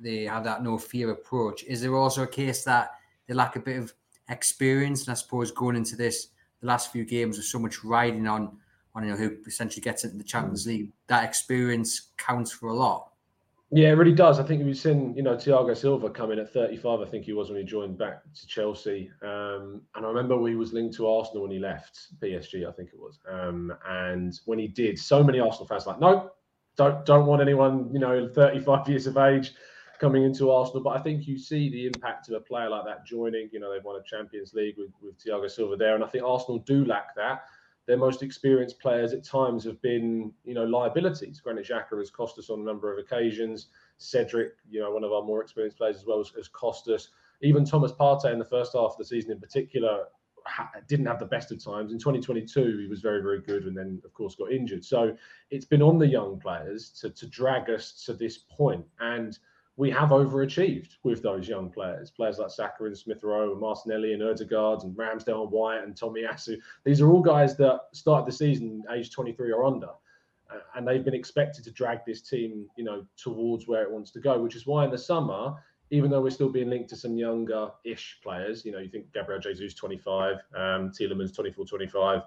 they 0.00 0.24
have 0.24 0.44
that 0.44 0.62
no 0.62 0.78
fear 0.78 1.10
approach, 1.10 1.64
is 1.64 1.80
there 1.80 1.94
also 1.94 2.22
a 2.22 2.26
case 2.26 2.64
that 2.64 2.92
they 3.26 3.34
lack 3.34 3.56
a 3.56 3.60
bit 3.60 3.78
of 3.78 3.92
experience. 4.28 5.06
And 5.06 5.12
I 5.12 5.14
suppose 5.14 5.50
going 5.50 5.76
into 5.76 5.96
this, 5.96 6.28
the 6.60 6.66
last 6.66 6.92
few 6.92 7.04
games 7.04 7.36
with 7.36 7.46
so 7.46 7.58
much 7.58 7.84
riding 7.84 8.26
on 8.26 8.56
on 8.94 9.04
you 9.04 9.10
know 9.10 9.16
who 9.16 9.36
essentially 9.46 9.82
gets 9.82 10.04
into 10.04 10.16
the 10.16 10.24
Champions 10.24 10.64
mm. 10.64 10.68
League, 10.68 10.92
that 11.06 11.24
experience 11.24 12.12
counts 12.16 12.50
for 12.50 12.68
a 12.68 12.74
lot. 12.74 13.12
Yeah, 13.70 13.88
it 13.88 13.94
really 13.94 14.12
does. 14.12 14.38
I 14.38 14.44
think 14.44 14.64
we've 14.64 14.78
seen, 14.78 15.12
you 15.16 15.24
know, 15.24 15.34
Thiago 15.34 15.76
Silva 15.76 16.08
come 16.08 16.30
in 16.30 16.38
at 16.38 16.52
35. 16.52 17.00
I 17.00 17.04
think 17.04 17.24
he 17.24 17.32
was 17.32 17.50
when 17.50 17.58
he 17.58 17.64
joined 17.64 17.98
back 17.98 18.22
to 18.22 18.46
Chelsea. 18.46 19.10
Um, 19.22 19.82
and 19.96 20.06
I 20.06 20.08
remember 20.08 20.46
he 20.46 20.54
was 20.54 20.72
linked 20.72 20.94
to 20.96 21.08
Arsenal 21.08 21.42
when 21.42 21.50
he 21.50 21.58
left 21.58 21.98
PSG. 22.22 22.66
I 22.66 22.70
think 22.70 22.90
it 22.92 22.98
was. 22.98 23.18
Um, 23.28 23.74
and 23.88 24.38
when 24.44 24.60
he 24.60 24.68
did, 24.68 24.98
so 24.98 25.22
many 25.22 25.40
Arsenal 25.40 25.66
fans 25.66 25.86
like, 25.86 25.98
no, 25.98 26.30
don't 26.76 27.04
don't 27.04 27.26
want 27.26 27.42
anyone, 27.42 27.90
you 27.92 27.98
know, 27.98 28.28
35 28.28 28.88
years 28.88 29.06
of 29.08 29.16
age 29.16 29.52
coming 29.98 30.24
into 30.24 30.50
Arsenal. 30.50 30.82
But 30.82 30.98
I 30.98 31.02
think 31.02 31.26
you 31.26 31.38
see 31.38 31.70
the 31.70 31.86
impact 31.86 32.28
of 32.28 32.34
a 32.34 32.40
player 32.40 32.68
like 32.68 32.84
that 32.84 33.06
joining. 33.06 33.48
You 33.52 33.60
know, 33.60 33.72
they've 33.72 33.84
won 33.84 34.00
a 34.00 34.02
Champions 34.02 34.54
League 34.54 34.76
with, 34.78 34.90
with 35.02 35.18
Thiago 35.22 35.50
Silva 35.50 35.76
there. 35.76 35.94
And 35.94 36.04
I 36.04 36.08
think 36.08 36.24
Arsenal 36.24 36.58
do 36.60 36.84
lack 36.84 37.14
that. 37.16 37.44
Their 37.86 37.96
most 37.96 38.22
experienced 38.22 38.80
players 38.80 39.12
at 39.12 39.24
times 39.24 39.62
have 39.64 39.80
been, 39.80 40.32
you 40.44 40.54
know, 40.54 40.64
liabilities. 40.64 41.40
Granit 41.40 41.68
Xhaka 41.68 41.98
has 41.98 42.10
cost 42.10 42.36
us 42.38 42.50
on 42.50 42.60
a 42.60 42.64
number 42.64 42.92
of 42.92 42.98
occasions. 42.98 43.68
Cedric, 43.98 44.54
you 44.68 44.80
know, 44.80 44.90
one 44.90 45.04
of 45.04 45.12
our 45.12 45.22
more 45.22 45.40
experienced 45.40 45.78
players 45.78 45.96
as 45.96 46.04
well, 46.04 46.18
has, 46.18 46.30
has 46.30 46.48
cost 46.48 46.88
us. 46.88 47.10
Even 47.42 47.64
Thomas 47.64 47.92
Partey 47.92 48.32
in 48.32 48.40
the 48.40 48.44
first 48.44 48.72
half 48.74 48.92
of 48.92 48.98
the 48.98 49.04
season 49.04 49.30
in 49.30 49.40
particular 49.40 50.04
didn't 50.88 51.06
have 51.06 51.18
the 51.18 51.26
best 51.26 51.52
of 51.52 51.62
times. 51.62 51.92
In 51.92 51.98
2022, 51.98 52.78
he 52.78 52.86
was 52.86 53.00
very, 53.00 53.22
very 53.22 53.40
good 53.40 53.64
and 53.64 53.76
then, 53.76 54.00
of 54.04 54.12
course, 54.14 54.34
got 54.36 54.52
injured. 54.52 54.84
So 54.84 55.16
it's 55.50 55.64
been 55.64 55.82
on 55.82 55.98
the 55.98 56.06
young 56.06 56.38
players 56.38 56.90
to, 57.00 57.10
to 57.10 57.26
drag 57.26 57.70
us 57.70 58.04
to 58.06 58.14
this 58.14 58.38
point. 58.38 58.84
And 59.00 59.38
we 59.76 59.90
have 59.90 60.08
overachieved 60.08 60.96
with 61.02 61.22
those 61.22 61.48
young 61.48 61.70
players. 61.70 62.10
Players 62.10 62.38
like 62.38 62.50
Saka 62.50 62.84
and 62.84 62.96
Smith 62.96 63.22
Rowe 63.22 63.52
and 63.52 63.60
Martinelli 63.60 64.14
and 64.14 64.22
Odegaard 64.22 64.82
and 64.82 64.96
Ramsdale 64.96 65.42
and 65.42 65.50
White 65.50 65.82
and 65.82 65.94
Tomiyasu. 65.94 66.56
These 66.84 67.00
are 67.02 67.10
all 67.10 67.20
guys 67.20 67.56
that 67.58 67.80
started 67.92 68.26
the 68.26 68.36
season 68.36 68.82
age 68.94 69.10
23 69.10 69.52
or 69.52 69.64
under. 69.64 69.90
Uh, 70.50 70.60
and 70.76 70.86
they've 70.86 71.04
been 71.04 71.14
expected 71.14 71.64
to 71.64 71.70
drag 71.70 71.98
this 72.06 72.22
team, 72.22 72.66
you 72.76 72.84
know, 72.84 73.04
towards 73.16 73.66
where 73.66 73.82
it 73.82 73.90
wants 73.90 74.10
to 74.12 74.20
go, 74.20 74.40
which 74.40 74.56
is 74.56 74.66
why 74.66 74.84
in 74.84 74.90
the 74.90 74.98
summer, 74.98 75.54
even 75.90 76.10
though 76.10 76.22
we're 76.22 76.30
still 76.30 76.48
being 76.48 76.70
linked 76.70 76.88
to 76.88 76.96
some 76.96 77.18
younger-ish 77.18 78.18
players, 78.22 78.64
you 78.64 78.72
know, 78.72 78.78
you 78.78 78.88
think 78.88 79.12
Gabriel 79.12 79.40
Jesus 79.40 79.74
25, 79.74 80.36
um, 80.54 80.90
Tielemans 80.90 81.34
24, 81.34 81.66
25, 81.66 82.22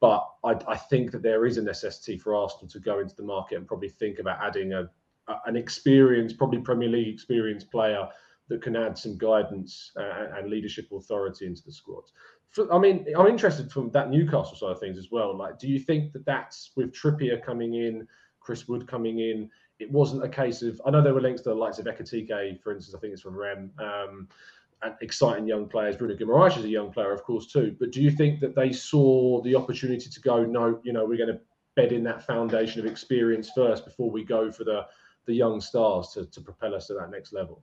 but 0.00 0.28
I, 0.42 0.56
I 0.66 0.76
think 0.76 1.10
that 1.12 1.22
there 1.22 1.46
is 1.46 1.58
a 1.58 1.62
necessity 1.62 2.16
for 2.16 2.34
Arsenal 2.34 2.68
to 2.68 2.80
go 2.80 3.00
into 3.00 3.14
the 3.14 3.22
market 3.22 3.58
and 3.58 3.66
probably 3.66 3.88
think 3.88 4.18
about 4.20 4.42
adding 4.42 4.72
a 4.72 4.88
an 5.46 5.56
experienced, 5.56 6.38
probably 6.38 6.60
Premier 6.60 6.88
League 6.88 7.12
experienced 7.12 7.70
player 7.70 8.08
that 8.48 8.62
can 8.62 8.76
add 8.76 8.96
some 8.98 9.16
guidance 9.16 9.92
uh, 9.96 10.36
and 10.36 10.50
leadership 10.50 10.90
authority 10.92 11.46
into 11.46 11.62
the 11.64 11.72
squad. 11.72 12.04
For, 12.50 12.72
I 12.72 12.78
mean, 12.78 13.06
I'm 13.18 13.26
interested 13.26 13.72
from 13.72 13.90
that 13.90 14.10
Newcastle 14.10 14.56
side 14.56 14.72
of 14.72 14.80
things 14.80 14.98
as 14.98 15.10
well. 15.10 15.36
Like, 15.36 15.58
do 15.58 15.66
you 15.66 15.78
think 15.78 16.12
that 16.12 16.24
that's 16.24 16.70
with 16.76 16.92
Trippier 16.92 17.42
coming 17.42 17.74
in, 17.74 18.06
Chris 18.40 18.68
Wood 18.68 18.86
coming 18.86 19.20
in? 19.20 19.50
It 19.80 19.90
wasn't 19.90 20.24
a 20.24 20.28
case 20.28 20.62
of. 20.62 20.80
I 20.86 20.90
know 20.90 21.02
there 21.02 21.14
were 21.14 21.20
links 21.20 21.42
to 21.42 21.48
the 21.48 21.54
likes 21.54 21.78
of 21.78 21.86
Ekitike, 21.86 22.62
for 22.62 22.72
instance. 22.72 22.94
I 22.94 23.00
think 23.00 23.12
it's 23.12 23.22
from 23.22 23.36
Rem. 23.36 23.70
Um, 23.78 24.28
and 24.82 24.94
exciting 25.00 25.46
young 25.46 25.66
players. 25.66 25.96
Bruno 25.96 26.14
Guimaraes 26.14 26.58
is 26.58 26.64
a 26.64 26.68
young 26.68 26.92
player, 26.92 27.12
of 27.12 27.22
course, 27.22 27.46
too. 27.46 27.74
But 27.80 27.90
do 27.90 28.02
you 28.02 28.10
think 28.10 28.40
that 28.40 28.54
they 28.54 28.72
saw 28.72 29.40
the 29.42 29.54
opportunity 29.54 30.10
to 30.10 30.20
go? 30.20 30.44
No, 30.44 30.78
you 30.82 30.92
know, 30.92 31.04
we're 31.06 31.16
going 31.16 31.32
to 31.34 31.40
bed 31.74 31.92
in 31.92 32.04
that 32.04 32.24
foundation 32.24 32.80
of 32.80 32.86
experience 32.86 33.50
first 33.54 33.84
before 33.84 34.10
we 34.10 34.24
go 34.24 34.52
for 34.52 34.64
the 34.64 34.86
the 35.26 35.34
young 35.34 35.60
stars 35.60 36.10
to, 36.10 36.26
to 36.26 36.40
propel 36.40 36.74
us 36.74 36.86
to 36.88 36.94
that 36.94 37.10
next 37.10 37.32
level. 37.32 37.62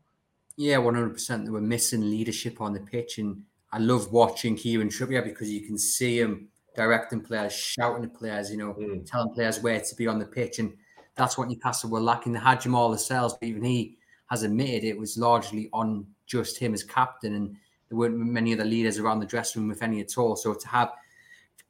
Yeah, 0.58 0.78
100%. 0.78 1.46
They 1.46 1.50
were 1.50 1.62
missing 1.62 2.02
leadership 2.02 2.62
on 2.62 2.74
the 2.74 2.80
pitch. 2.80 3.18
And 3.18 3.44
I 3.72 3.80
love 3.80 4.12
watching 4.12 4.56
Kieran 4.56 4.90
Trippier 4.90 5.24
because 5.24 5.50
you 5.50 5.62
can 5.62 5.78
see 5.78 6.20
him 6.20 6.50
directing 6.76 7.22
players, 7.22 7.54
shouting 7.54 8.04
at 8.04 8.14
players, 8.14 8.52
you 8.52 8.58
know, 8.58 8.74
mm. 8.74 9.10
telling 9.10 9.34
players 9.34 9.62
where 9.62 9.80
to 9.80 9.96
be 9.96 10.08
on 10.08 10.20
the 10.20 10.26
pitch. 10.26 10.60
And 10.60 10.74
that's 11.16 11.38
what 11.38 11.50
Newcastle 11.50 11.90
were 11.90 12.00
lacking. 12.00 12.34
They 12.34 12.40
had 12.40 12.62
Jamal 12.62 12.90
Lascelles, 12.90 13.34
but 13.34 13.48
even 13.48 13.64
he 13.64 13.98
has 14.30 14.44
admitted 14.44 14.84
it 14.84 14.98
was 14.98 15.18
largely 15.18 15.70
on 15.74 16.06
just 16.26 16.58
him 16.58 16.74
as 16.74 16.84
captain. 16.84 17.36
And 17.36 17.56
there 17.90 17.98
weren't 17.98 18.18
many 18.18 18.54
other 18.54 18.66
leaders 18.66 19.00
around 19.00 19.20
the 19.20 19.26
dressing 19.26 19.62
room, 19.62 19.72
if 19.72 19.82
any 19.82 20.00
at 20.00 20.18
all. 20.18 20.36
So 20.36 20.54
to 20.54 20.68
have 20.68 20.92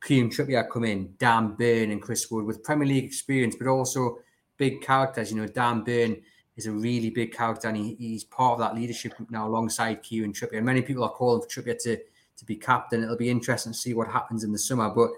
Kieran 0.03 0.29
Trippier 0.29 0.69
come 0.69 0.85
in, 0.85 1.13
Dan 1.17 1.55
Burn 1.57 1.91
and 1.91 2.01
Chris 2.01 2.29
Wood 2.29 2.45
with 2.45 2.63
Premier 2.63 2.87
League 2.87 3.05
experience, 3.05 3.55
but 3.55 3.67
also 3.67 4.19
big 4.61 4.81
characters. 4.81 5.31
You 5.31 5.37
know, 5.37 5.47
Dan 5.47 5.83
Burn 5.83 6.21
is 6.55 6.67
a 6.67 6.71
really 6.71 7.09
big 7.09 7.33
character, 7.33 7.67
and 7.67 7.77
he, 7.77 7.95
he's 7.95 8.23
part 8.23 8.53
of 8.53 8.59
that 8.59 8.75
leadership 8.75 9.13
now 9.31 9.47
alongside 9.47 10.03
Kieran 10.03 10.33
Trippier. 10.33 10.57
And 10.57 10.65
many 10.65 10.83
people 10.83 11.03
are 11.03 11.09
calling 11.09 11.41
for 11.41 11.47
Trippier 11.47 11.81
to 11.83 11.97
to 12.37 12.45
be 12.45 12.55
captain. 12.55 13.03
It'll 13.03 13.25
be 13.27 13.29
interesting 13.37 13.73
to 13.73 13.77
see 13.77 13.93
what 13.95 14.07
happens 14.07 14.43
in 14.43 14.51
the 14.51 14.59
summer. 14.59 14.89
But 14.89 15.09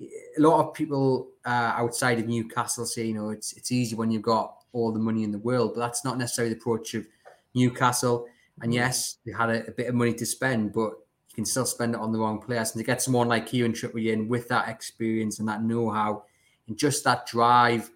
a 0.00 0.40
lot 0.40 0.60
of 0.60 0.74
people 0.74 1.28
uh, 1.44 1.72
outside 1.82 2.18
of 2.18 2.26
Newcastle 2.26 2.86
say, 2.86 3.04
you 3.06 3.14
know, 3.14 3.28
it's 3.30 3.52
it's 3.52 3.70
easy 3.70 3.94
when 3.96 4.10
you've 4.10 4.30
got 4.36 4.56
all 4.72 4.92
the 4.92 4.98
money 5.08 5.24
in 5.24 5.32
the 5.32 5.44
world, 5.50 5.72
but 5.74 5.80
that's 5.80 6.04
not 6.04 6.16
necessarily 6.16 6.54
the 6.54 6.60
approach 6.60 6.94
of 6.94 7.06
Newcastle. 7.54 8.26
And 8.62 8.72
yes, 8.72 9.18
they 9.26 9.32
had 9.32 9.50
a, 9.50 9.66
a 9.66 9.72
bit 9.72 9.88
of 9.88 9.94
money 9.94 10.14
to 10.14 10.24
spend, 10.24 10.72
but 10.72 10.92
you 11.28 11.34
can 11.34 11.44
still 11.44 11.66
spend 11.66 11.94
it 11.94 12.00
on 12.00 12.12
the 12.12 12.18
wrong 12.18 12.40
players. 12.40 12.70
And 12.72 12.80
to 12.80 12.86
get 12.86 13.02
someone 13.02 13.28
like 13.28 13.46
Kieran 13.46 13.72
Trippier 13.72 14.12
in 14.12 14.28
with 14.28 14.48
that 14.48 14.68
experience 14.68 15.38
and 15.38 15.48
that 15.48 15.62
know-how 15.62 16.24
and 16.66 16.78
just 16.78 17.04
that 17.04 17.26
drive 17.26 17.90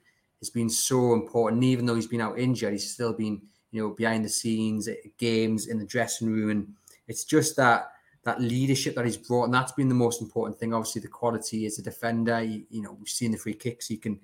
has 0.45 0.51
been 0.51 0.69
so 0.69 1.15
important. 1.15 1.63
And 1.63 1.71
even 1.71 1.87
though 1.87 1.95
he's 1.95 2.07
been 2.07 2.21
out 2.21 2.39
injured, 2.39 2.73
he's 2.73 2.93
still 2.93 3.15
been, 3.15 3.41
you 3.71 3.83
know, 3.83 3.91
behind 3.91 4.25
the 4.25 4.29
scenes 4.29 4.87
at 4.89 4.99
games 5.17 5.67
in 5.67 5.79
the 5.79 5.87
dressing 5.87 6.31
room. 6.31 6.51
And 6.51 6.75
it's 7.09 7.25
just 7.25 7.57
that 7.57 7.91
that 8.25 8.41
leadership 8.41 8.95
that 8.95 9.05
he's 9.05 9.17
brought, 9.17 9.45
and 9.45 9.55
that's 9.55 9.73
been 9.73 9.89
the 9.89 9.95
most 9.95 10.23
important 10.23 10.59
thing. 10.59 10.73
Obviously, 10.73 11.03
the 11.03 11.09
quality 11.09 11.67
as 11.67 11.79
a 11.79 11.83
defender. 11.83 12.43
You, 12.43 12.65
you 12.71 12.83
know, 12.83 12.97
we've 12.99 13.09
seen 13.09 13.33
the 13.33 13.39
free 13.39 13.55
kicks 13.55 13.87
he 13.87 13.97
can 13.97 14.21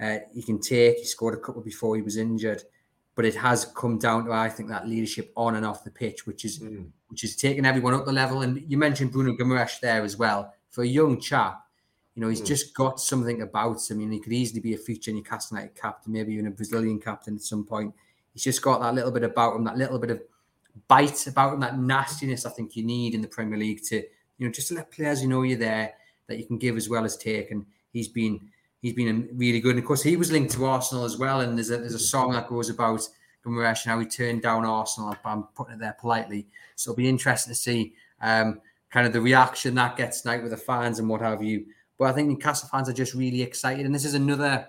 uh, 0.00 0.18
he 0.32 0.42
can 0.42 0.60
take. 0.60 0.98
He 0.98 1.04
scored 1.04 1.34
a 1.34 1.40
couple 1.40 1.62
before 1.62 1.96
he 1.96 2.02
was 2.02 2.16
injured, 2.16 2.62
but 3.14 3.24
it 3.24 3.34
has 3.36 3.64
come 3.64 3.98
down 3.98 4.26
to 4.26 4.32
I 4.32 4.48
think 4.48 4.68
that 4.68 4.88
leadership 4.88 5.32
on 5.36 5.56
and 5.56 5.64
off 5.66 5.84
the 5.84 5.90
pitch, 5.90 6.26
which 6.26 6.44
is 6.44 6.58
mm. 6.58 6.88
which 7.08 7.24
is 7.24 7.36
taking 7.36 7.64
everyone 7.64 7.94
up 7.94 8.04
the 8.04 8.12
level. 8.12 8.42
And 8.42 8.62
you 8.70 8.76
mentioned 8.76 9.12
Bruno 9.12 9.34
Guimaraes 9.36 9.80
there 9.80 10.02
as 10.02 10.16
well. 10.16 10.52
For 10.70 10.82
a 10.82 10.86
young 10.86 11.20
chap, 11.20 11.62
you 12.18 12.24
know, 12.24 12.30
he's 12.30 12.42
mm. 12.42 12.46
just 12.46 12.74
got 12.74 12.98
something 12.98 13.42
about 13.42 13.88
him. 13.88 13.96
I 13.96 14.00
mean, 14.00 14.10
he 14.10 14.18
could 14.18 14.32
easily 14.32 14.58
be 14.58 14.74
a 14.74 14.76
future 14.76 15.12
Newcastle 15.12 15.56
United 15.56 15.80
captain, 15.80 16.12
maybe 16.12 16.32
even 16.34 16.48
a 16.48 16.50
Brazilian 16.50 16.98
captain 16.98 17.36
at 17.36 17.42
some 17.42 17.64
point. 17.64 17.94
He's 18.32 18.42
just 18.42 18.60
got 18.60 18.80
that 18.80 18.92
little 18.92 19.12
bit 19.12 19.22
about 19.22 19.54
him, 19.54 19.62
that 19.62 19.78
little 19.78 20.00
bit 20.00 20.10
of 20.10 20.20
bite 20.88 21.28
about 21.28 21.54
him, 21.54 21.60
that 21.60 21.78
nastiness 21.78 22.44
I 22.44 22.50
think 22.50 22.74
you 22.74 22.82
need 22.82 23.14
in 23.14 23.20
the 23.20 23.28
Premier 23.28 23.56
League 23.56 23.84
to, 23.84 23.98
you 23.98 24.46
know, 24.46 24.50
just 24.50 24.66
to 24.66 24.74
let 24.74 24.90
players 24.90 25.22
you 25.22 25.28
know 25.28 25.42
you're 25.42 25.60
there 25.60 25.94
that 26.26 26.38
you 26.38 26.44
can 26.44 26.58
give 26.58 26.76
as 26.76 26.88
well 26.88 27.04
as 27.04 27.16
take. 27.16 27.52
And 27.52 27.64
he's 27.92 28.08
been 28.08 28.50
he's 28.82 28.94
been 28.94 29.28
really 29.34 29.60
good. 29.60 29.76
And 29.76 29.78
of 29.78 29.84
course, 29.84 30.02
he 30.02 30.16
was 30.16 30.32
linked 30.32 30.52
to 30.54 30.64
Arsenal 30.64 31.04
as 31.04 31.18
well. 31.18 31.42
And 31.42 31.56
there's 31.56 31.70
a 31.70 31.76
there's 31.76 31.94
a 31.94 32.00
song 32.00 32.32
that 32.32 32.48
goes 32.48 32.68
about 32.68 33.08
Guimaraes 33.46 33.84
and 33.84 33.92
how 33.92 34.00
he 34.00 34.06
turned 34.06 34.42
down 34.42 34.64
Arsenal. 34.64 35.14
I'm 35.24 35.44
putting 35.54 35.74
it 35.74 35.78
there 35.78 35.96
politely. 36.00 36.48
So 36.74 36.90
it'll 36.90 36.96
be 36.96 37.08
interesting 37.08 37.52
to 37.52 37.56
see 37.56 37.94
um, 38.20 38.60
kind 38.90 39.06
of 39.06 39.12
the 39.12 39.20
reaction 39.20 39.76
that 39.76 39.96
gets 39.96 40.22
tonight 40.22 40.42
with 40.42 40.50
the 40.50 40.56
fans 40.56 40.98
and 40.98 41.08
what 41.08 41.20
have 41.20 41.44
you. 41.44 41.66
But 41.98 42.04
I 42.06 42.12
think 42.12 42.28
Newcastle 42.28 42.68
fans 42.70 42.88
are 42.88 42.92
just 42.92 43.14
really 43.14 43.42
excited, 43.42 43.84
and 43.84 43.94
this 43.94 44.04
is 44.04 44.14
another 44.14 44.68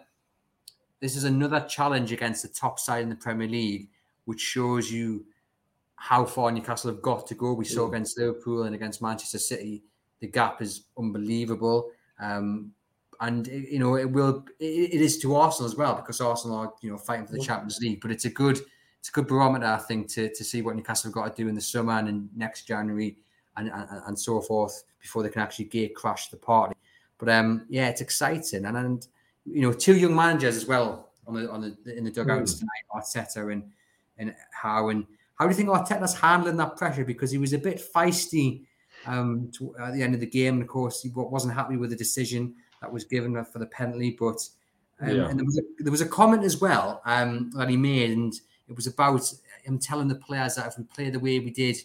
this 0.99 1.15
is 1.15 1.23
another 1.23 1.61
challenge 1.61 2.11
against 2.11 2.41
the 2.41 2.49
top 2.49 2.79
side 2.79 3.03
in 3.03 3.09
the 3.09 3.15
Premier 3.15 3.47
League, 3.47 3.89
which 4.25 4.41
shows 4.41 4.91
you 4.91 5.25
how 5.95 6.25
far 6.25 6.51
Newcastle 6.51 6.91
have 6.91 7.01
got 7.01 7.27
to 7.27 7.35
go. 7.35 7.53
We 7.53 7.65
saw 7.65 7.81
mm. 7.81 7.89
against 7.89 8.17
Liverpool 8.17 8.63
and 8.63 8.75
against 8.75 9.01
Manchester 9.01 9.37
City, 9.37 9.83
the 10.19 10.27
gap 10.27 10.61
is 10.61 10.85
unbelievable. 10.97 11.91
Um, 12.19 12.71
and 13.21 13.47
you 13.47 13.79
know 13.79 13.97
it 13.97 14.09
will 14.09 14.45
it, 14.59 14.93
it 14.93 15.01
is 15.01 15.17
to 15.19 15.35
Arsenal 15.35 15.69
as 15.69 15.75
well 15.75 15.95
because 15.95 16.21
Arsenal 16.21 16.57
are 16.57 16.73
you 16.81 16.89
know 16.89 16.97
fighting 16.97 17.27
for 17.27 17.33
the 17.33 17.41
Champions 17.41 17.79
League. 17.79 18.01
But 18.01 18.11
it's 18.11 18.25
a 18.25 18.29
good 18.29 18.59
it's 18.99 19.09
a 19.09 19.11
good 19.11 19.27
barometer 19.27 19.65
I 19.65 19.77
think 19.77 20.07
to 20.13 20.33
to 20.33 20.43
see 20.43 20.61
what 20.61 20.75
Newcastle 20.75 21.09
have 21.09 21.13
got 21.13 21.35
to 21.35 21.43
do 21.43 21.49
in 21.49 21.55
the 21.55 21.61
summer 21.61 21.93
and 21.93 22.07
in 22.07 22.29
next 22.35 22.63
January 22.63 23.17
and, 23.57 23.69
and, 23.69 23.87
and 24.07 24.19
so 24.19 24.39
forth 24.41 24.83
before 25.01 25.23
they 25.23 25.29
can 25.29 25.41
actually 25.41 25.65
gate 25.65 25.95
crash 25.95 26.29
the 26.29 26.37
party. 26.37 26.75
But 27.19 27.29
um, 27.29 27.65
yeah, 27.69 27.89
it's 27.89 28.01
exciting, 28.01 28.65
and 28.65 28.75
and 28.75 29.07
you 29.45 29.61
know, 29.61 29.73
two 29.73 29.97
young 29.97 30.15
managers 30.15 30.55
as 30.55 30.65
well 30.65 31.11
on 31.27 31.35
the 31.35 31.51
on 31.51 31.61
the 31.61 31.97
in 31.97 32.03
the 32.03 32.11
dugouts 32.11 32.55
mm. 32.55 32.59
tonight, 32.59 32.85
Arteta 32.95 33.51
and 33.51 33.63
and 34.17 34.35
Howe 34.51 34.89
and 34.89 35.05
how 35.39 35.45
do 35.45 35.51
you 35.51 35.55
think 35.55 35.69
Arteta's 35.69 36.13
handling 36.13 36.57
that 36.57 36.75
pressure? 36.75 37.05
Because 37.05 37.31
he 37.31 37.37
was 37.37 37.53
a 37.53 37.57
bit 37.57 37.81
feisty 37.95 38.65
um, 39.05 39.49
to, 39.53 39.73
at 39.79 39.93
the 39.93 40.03
end 40.03 40.13
of 40.13 40.19
the 40.19 40.27
game, 40.27 40.55
and 40.55 40.63
of 40.63 40.67
course 40.67 41.01
he 41.01 41.09
wasn't 41.13 41.53
happy 41.53 41.77
with 41.77 41.91
the 41.91 41.95
decision 41.95 42.55
that 42.81 42.91
was 42.91 43.05
given 43.05 43.41
for 43.45 43.59
the 43.59 43.65
penalty. 43.67 44.17
But 44.19 44.45
um, 44.99 45.15
yeah. 45.15 45.29
and 45.29 45.39
there 45.39 45.45
was 45.45 45.57
a, 45.57 45.61
there 45.79 45.91
was 45.91 46.01
a 46.01 46.07
comment 46.07 46.43
as 46.43 46.59
well 46.59 47.01
um, 47.05 47.51
that 47.55 47.69
he 47.69 47.77
made, 47.77 48.11
and 48.11 48.33
it 48.67 48.75
was 48.75 48.87
about 48.87 49.31
him 49.63 49.79
telling 49.79 50.09
the 50.09 50.15
players 50.15 50.55
that 50.55 50.67
if 50.67 50.77
we 50.77 50.83
play 50.83 51.09
the 51.09 51.19
way 51.19 51.39
we 51.39 51.51
did 51.51 51.77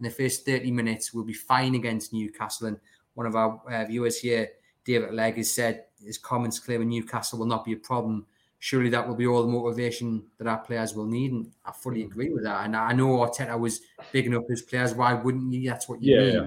in 0.00 0.04
the 0.04 0.10
first 0.10 0.46
30 0.46 0.70
minutes, 0.70 1.12
we'll 1.12 1.24
be 1.24 1.34
fine 1.34 1.74
against 1.74 2.12
Newcastle. 2.12 2.68
And 2.68 2.78
one 3.12 3.26
of 3.26 3.36
our 3.36 3.60
uh, 3.70 3.84
viewers 3.84 4.18
here 4.18 4.48
David 4.84 5.12
Legg 5.14 5.36
has 5.36 5.52
said 5.52 5.84
his 6.04 6.18
comments 6.18 6.58
claiming 6.58 6.88
Newcastle 6.88 7.38
will 7.38 7.46
not 7.46 7.64
be 7.64 7.72
a 7.72 7.76
problem. 7.76 8.26
Surely 8.58 8.88
that 8.90 9.06
will 9.06 9.14
be 9.14 9.26
all 9.26 9.42
the 9.42 9.48
motivation 9.48 10.22
that 10.38 10.46
our 10.46 10.58
players 10.58 10.94
will 10.94 11.06
need. 11.06 11.32
And 11.32 11.50
I 11.64 11.72
fully 11.72 12.02
mm. 12.02 12.06
agree 12.06 12.30
with 12.30 12.44
that. 12.44 12.64
And 12.64 12.76
I 12.76 12.92
know 12.92 13.18
Arteta 13.18 13.58
was 13.58 13.80
bigging 14.12 14.34
up 14.34 14.44
his 14.48 14.62
players. 14.62 14.94
Why 14.94 15.12
wouldn't 15.14 15.52
you? 15.52 15.68
That's 15.68 15.88
what 15.88 16.02
you 16.02 16.14
yeah, 16.14 16.24
need. 16.24 16.34
Yeah. 16.34 16.46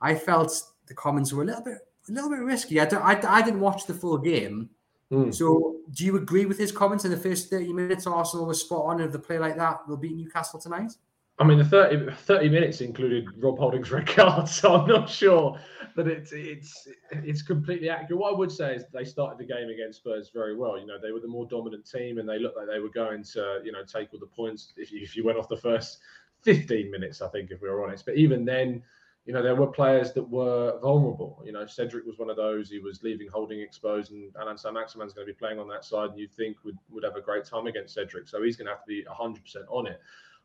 I 0.00 0.14
felt 0.14 0.52
the 0.86 0.94
comments 0.94 1.32
were 1.32 1.42
a 1.42 1.46
little 1.46 1.62
bit 1.62 1.78
a 2.08 2.12
little 2.12 2.30
bit 2.30 2.40
risky. 2.40 2.80
I, 2.80 2.84
I, 2.84 3.38
I 3.38 3.42
didn't 3.42 3.60
watch 3.60 3.86
the 3.86 3.94
full 3.94 4.18
game. 4.18 4.68
Mm. 5.10 5.34
So 5.34 5.76
do 5.92 6.04
you 6.04 6.16
agree 6.16 6.44
with 6.44 6.58
his 6.58 6.72
comments 6.72 7.04
in 7.04 7.10
the 7.10 7.16
first 7.16 7.50
30 7.50 7.72
minutes? 7.72 8.06
Arsenal 8.06 8.46
was 8.46 8.60
spot 8.60 8.84
on. 8.84 9.00
If 9.00 9.12
they 9.12 9.18
play 9.18 9.38
like 9.38 9.56
that, 9.56 9.80
they'll 9.86 9.96
beat 9.96 10.16
Newcastle 10.16 10.60
tonight. 10.60 10.92
I 11.38 11.44
mean, 11.44 11.58
the 11.58 11.64
30, 11.64 12.12
30 12.12 12.48
minutes 12.48 12.80
included 12.80 13.26
Rob 13.36 13.58
Holding's 13.58 13.90
red 13.90 14.06
card, 14.06 14.48
so 14.48 14.74
I'm 14.74 14.88
not 14.88 15.08
sure 15.08 15.58
that 15.96 16.06
it's 16.06 16.32
it's 16.32 16.88
it's 17.10 17.42
completely 17.42 17.88
accurate. 17.88 18.20
What 18.20 18.34
I 18.34 18.38
would 18.38 18.52
say 18.52 18.74
is 18.74 18.84
they 18.92 19.04
started 19.04 19.38
the 19.38 19.52
game 19.52 19.68
against 19.68 19.98
Spurs 19.98 20.30
very 20.32 20.56
well. 20.56 20.78
You 20.78 20.86
know, 20.86 20.98
they 21.00 21.10
were 21.10 21.20
the 21.20 21.28
more 21.28 21.46
dominant 21.46 21.90
team, 21.90 22.18
and 22.18 22.28
they 22.28 22.38
looked 22.38 22.56
like 22.56 22.66
they 22.68 22.78
were 22.78 22.88
going 22.88 23.24
to 23.24 23.60
you 23.64 23.72
know 23.72 23.82
take 23.84 24.12
all 24.12 24.20
the 24.20 24.26
points 24.26 24.72
if 24.76 24.92
you, 24.92 25.00
if 25.02 25.16
you 25.16 25.24
went 25.24 25.38
off 25.38 25.48
the 25.48 25.56
first 25.56 25.98
15 26.42 26.90
minutes, 26.90 27.20
I 27.20 27.28
think, 27.28 27.50
if 27.50 27.62
we 27.62 27.68
were 27.68 27.82
honest. 27.84 28.04
But 28.04 28.16
even 28.16 28.44
then, 28.44 28.82
you 29.24 29.32
know, 29.32 29.42
there 29.42 29.54
were 29.56 29.66
players 29.66 30.12
that 30.12 30.28
were 30.28 30.78
vulnerable. 30.80 31.42
You 31.44 31.52
know, 31.52 31.66
Cedric 31.66 32.04
was 32.04 32.18
one 32.18 32.28
of 32.28 32.36
those. 32.36 32.68
He 32.68 32.78
was 32.78 33.02
leaving 33.02 33.28
Holding 33.28 33.60
exposed, 33.60 34.12
and 34.12 34.30
Allan 34.38 34.58
Saint-Maximin's 34.58 35.14
going 35.14 35.26
to 35.26 35.32
be 35.32 35.36
playing 35.36 35.58
on 35.58 35.66
that 35.68 35.84
side, 35.84 36.10
and 36.10 36.18
you 36.18 36.28
think 36.28 36.58
would 36.64 36.76
would 36.90 37.02
have 37.02 37.16
a 37.16 37.22
great 37.22 37.44
time 37.44 37.66
against 37.66 37.94
Cedric. 37.94 38.28
So 38.28 38.42
he's 38.42 38.56
going 38.56 38.66
to 38.66 38.72
have 38.72 38.84
to 38.84 38.88
be 38.88 39.04
100% 39.04 39.38
on 39.68 39.86
it. 39.86 40.00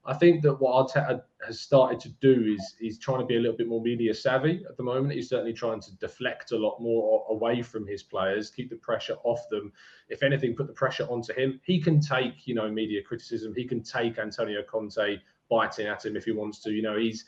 I 0.05 0.13
think 0.13 0.41
that 0.43 0.59
what 0.59 0.89
Arteta 0.89 1.21
has 1.45 1.59
started 1.59 1.99
to 2.01 2.09
do 2.21 2.55
is 2.57 2.75
he's 2.79 2.97
trying 2.97 3.19
to 3.19 3.25
be 3.25 3.35
a 3.35 3.39
little 3.39 3.57
bit 3.57 3.67
more 3.67 3.81
media 3.81 4.13
savvy 4.13 4.63
at 4.67 4.77
the 4.77 4.83
moment. 4.83 5.13
He's 5.13 5.29
certainly 5.29 5.53
trying 5.53 5.81
to 5.81 5.95
deflect 5.97 6.51
a 6.51 6.57
lot 6.57 6.79
more 6.81 7.25
away 7.29 7.61
from 7.61 7.85
his 7.85 8.01
players, 8.01 8.49
keep 8.49 8.69
the 8.69 8.77
pressure 8.77 9.17
off 9.23 9.47
them. 9.49 9.73
If 10.07 10.23
anything, 10.23 10.55
put 10.55 10.67
the 10.67 10.73
pressure 10.73 11.05
onto 11.09 11.33
him. 11.33 11.59
He 11.63 11.81
can 11.81 11.99
take, 11.99 12.47
you 12.47 12.55
know, 12.55 12.71
media 12.71 13.01
criticism. 13.03 13.53
He 13.55 13.65
can 13.65 13.83
take 13.83 14.17
Antonio 14.17 14.63
Conte 14.63 15.19
biting 15.49 15.87
at 15.87 16.05
him 16.05 16.15
if 16.15 16.25
he 16.25 16.31
wants 16.31 16.59
to. 16.59 16.71
You 16.71 16.81
know, 16.81 16.97
he's 16.97 17.25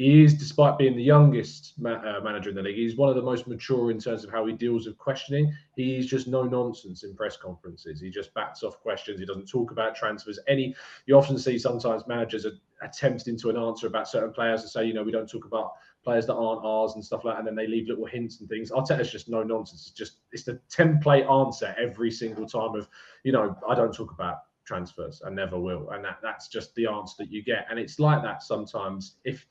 he 0.00 0.24
is, 0.24 0.32
despite 0.32 0.78
being 0.78 0.96
the 0.96 1.02
youngest 1.02 1.74
ma- 1.76 1.90
uh, 1.90 2.22
manager 2.24 2.48
in 2.48 2.56
the 2.56 2.62
league, 2.62 2.76
he's 2.76 2.96
one 2.96 3.10
of 3.10 3.16
the 3.16 3.22
most 3.22 3.46
mature 3.46 3.90
in 3.90 3.98
terms 3.98 4.24
of 4.24 4.30
how 4.30 4.46
he 4.46 4.54
deals 4.54 4.86
with 4.86 4.96
questioning. 4.96 5.54
He's 5.76 6.06
just 6.06 6.26
no 6.26 6.44
nonsense 6.44 7.04
in 7.04 7.14
press 7.14 7.36
conferences. 7.36 8.00
He 8.00 8.08
just 8.08 8.32
bats 8.32 8.62
off 8.62 8.80
questions. 8.80 9.20
He 9.20 9.26
doesn't 9.26 9.46
talk 9.46 9.72
about 9.72 9.94
transfers. 9.94 10.38
Any 10.48 10.74
you 11.04 11.18
often 11.18 11.38
see 11.38 11.58
sometimes 11.58 12.06
managers 12.06 12.46
are 12.46 12.52
attempting 12.80 13.36
to 13.40 13.50
an 13.50 13.58
answer 13.58 13.88
about 13.88 14.08
certain 14.08 14.32
players 14.32 14.62
and 14.62 14.70
say, 14.70 14.86
you 14.86 14.94
know, 14.94 15.02
we 15.02 15.12
don't 15.12 15.30
talk 15.30 15.44
about 15.44 15.72
players 16.02 16.24
that 16.28 16.34
aren't 16.34 16.64
ours 16.64 16.94
and 16.94 17.04
stuff 17.04 17.26
like 17.26 17.34
that, 17.34 17.40
and 17.40 17.46
then 17.46 17.54
they 17.54 17.66
leave 17.66 17.86
little 17.86 18.06
hints 18.06 18.40
and 18.40 18.48
things. 18.48 18.70
Arteta's 18.70 19.12
just 19.12 19.28
no 19.28 19.42
nonsense. 19.42 19.82
It's 19.82 19.90
just 19.90 20.20
it's 20.32 20.44
the 20.44 20.58
template 20.74 21.30
answer 21.30 21.74
every 21.78 22.10
single 22.10 22.46
time 22.46 22.74
of, 22.74 22.88
you 23.22 23.32
know, 23.32 23.54
I 23.68 23.74
don't 23.74 23.94
talk 23.94 24.12
about 24.12 24.36
transfers. 24.64 25.20
I 25.26 25.28
never 25.28 25.60
will. 25.60 25.90
And 25.90 26.02
that 26.06 26.20
that's 26.22 26.48
just 26.48 26.74
the 26.74 26.86
answer 26.86 27.16
that 27.18 27.30
you 27.30 27.44
get. 27.44 27.66
And 27.68 27.78
it's 27.78 27.98
like 27.98 28.22
that 28.22 28.42
sometimes. 28.42 29.16
If 29.24 29.44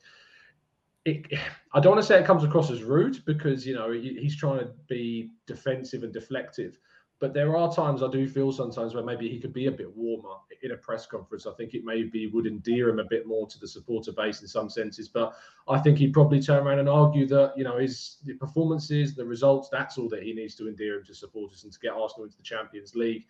it, 1.04 1.26
I 1.72 1.80
don't 1.80 1.92
want 1.92 2.02
to 2.02 2.06
say 2.06 2.18
it 2.18 2.26
comes 2.26 2.44
across 2.44 2.70
as 2.70 2.82
rude 2.82 3.24
because 3.24 3.66
you 3.66 3.74
know 3.74 3.90
he's 3.90 4.36
trying 4.36 4.60
to 4.60 4.70
be 4.88 5.30
defensive 5.46 6.02
and 6.02 6.14
deflective, 6.14 6.74
but 7.20 7.32
there 7.32 7.56
are 7.56 7.72
times 7.72 8.02
I 8.02 8.10
do 8.10 8.28
feel 8.28 8.52
sometimes 8.52 8.94
where 8.94 9.04
maybe 9.04 9.28
he 9.28 9.38
could 9.40 9.52
be 9.52 9.66
a 9.66 9.70
bit 9.70 9.94
warmer 9.96 10.36
in 10.62 10.72
a 10.72 10.76
press 10.76 11.06
conference. 11.06 11.46
I 11.46 11.52
think 11.52 11.72
it 11.72 11.84
maybe 11.84 12.26
would 12.26 12.46
endear 12.46 12.90
him 12.90 12.98
a 12.98 13.04
bit 13.04 13.26
more 13.26 13.46
to 13.46 13.58
the 13.58 13.68
supporter 13.68 14.12
base 14.12 14.42
in 14.42 14.48
some 14.48 14.68
senses, 14.68 15.08
but 15.08 15.34
I 15.68 15.78
think 15.78 15.98
he'd 15.98 16.12
probably 16.12 16.40
turn 16.40 16.66
around 16.66 16.80
and 16.80 16.88
argue 16.88 17.26
that 17.28 17.54
you 17.56 17.64
know 17.64 17.78
his 17.78 18.18
the 18.24 18.34
performances, 18.34 19.14
the 19.14 19.24
results, 19.24 19.70
that's 19.70 19.96
all 19.96 20.08
that 20.10 20.22
he 20.22 20.34
needs 20.34 20.54
to 20.56 20.68
endear 20.68 20.98
him 20.98 21.04
to 21.06 21.14
supporters 21.14 21.64
and 21.64 21.72
to 21.72 21.78
get 21.78 21.92
Arsenal 21.92 22.24
into 22.24 22.36
the 22.36 22.42
Champions 22.42 22.94
League. 22.94 23.24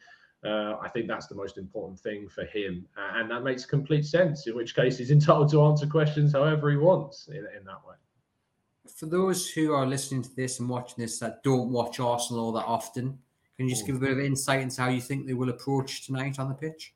Uh, 0.45 0.77
I 0.81 0.89
think 0.89 1.07
that's 1.07 1.27
the 1.27 1.35
most 1.35 1.59
important 1.59 2.01
thing 2.01 2.29
for 2.29 2.45
him. 2.45 2.87
Uh, 2.97 3.19
and 3.19 3.31
that 3.31 3.43
makes 3.43 3.67
complete 3.67 4.07
sense, 4.07 4.47
in 4.47 4.57
which 4.57 4.75
case 4.75 4.99
he's 4.99 5.11
entitled 5.19 5.51
to 5.51 5.63
answer 5.63 5.87
questions 5.87 6.33
however 6.33 6.71
he 6.71 6.77
wants 6.77 7.29
in, 7.29 7.37
in 7.37 7.65
that 7.67 7.87
way. 7.87 7.97
For 8.97 9.07
those 9.07 9.49
who 9.49 9.73
are 9.73 9.87
listening 9.87 10.23
to 10.23 10.35
this 10.37 10.61
and 10.61 10.69
watching 10.69 10.97
this 10.99 11.19
that 11.19 11.43
don't 11.43 11.71
watch 11.71 12.01
Arsenal 12.01 12.45
all 12.45 12.53
that 12.53 12.65
often, 12.65 13.19
can 13.57 13.69
you 13.69 13.75
just 13.75 13.87
give 13.87 13.97
a 13.97 13.99
bit 13.99 14.13
of 14.13 14.19
insight 14.19 14.61
into 14.61 14.81
how 14.81 14.89
you 14.89 15.01
think 15.01 15.27
they 15.27 15.35
will 15.35 15.51
approach 15.51 16.07
tonight 16.07 16.39
on 16.39 16.49
the 16.49 16.55
pitch? 16.55 16.95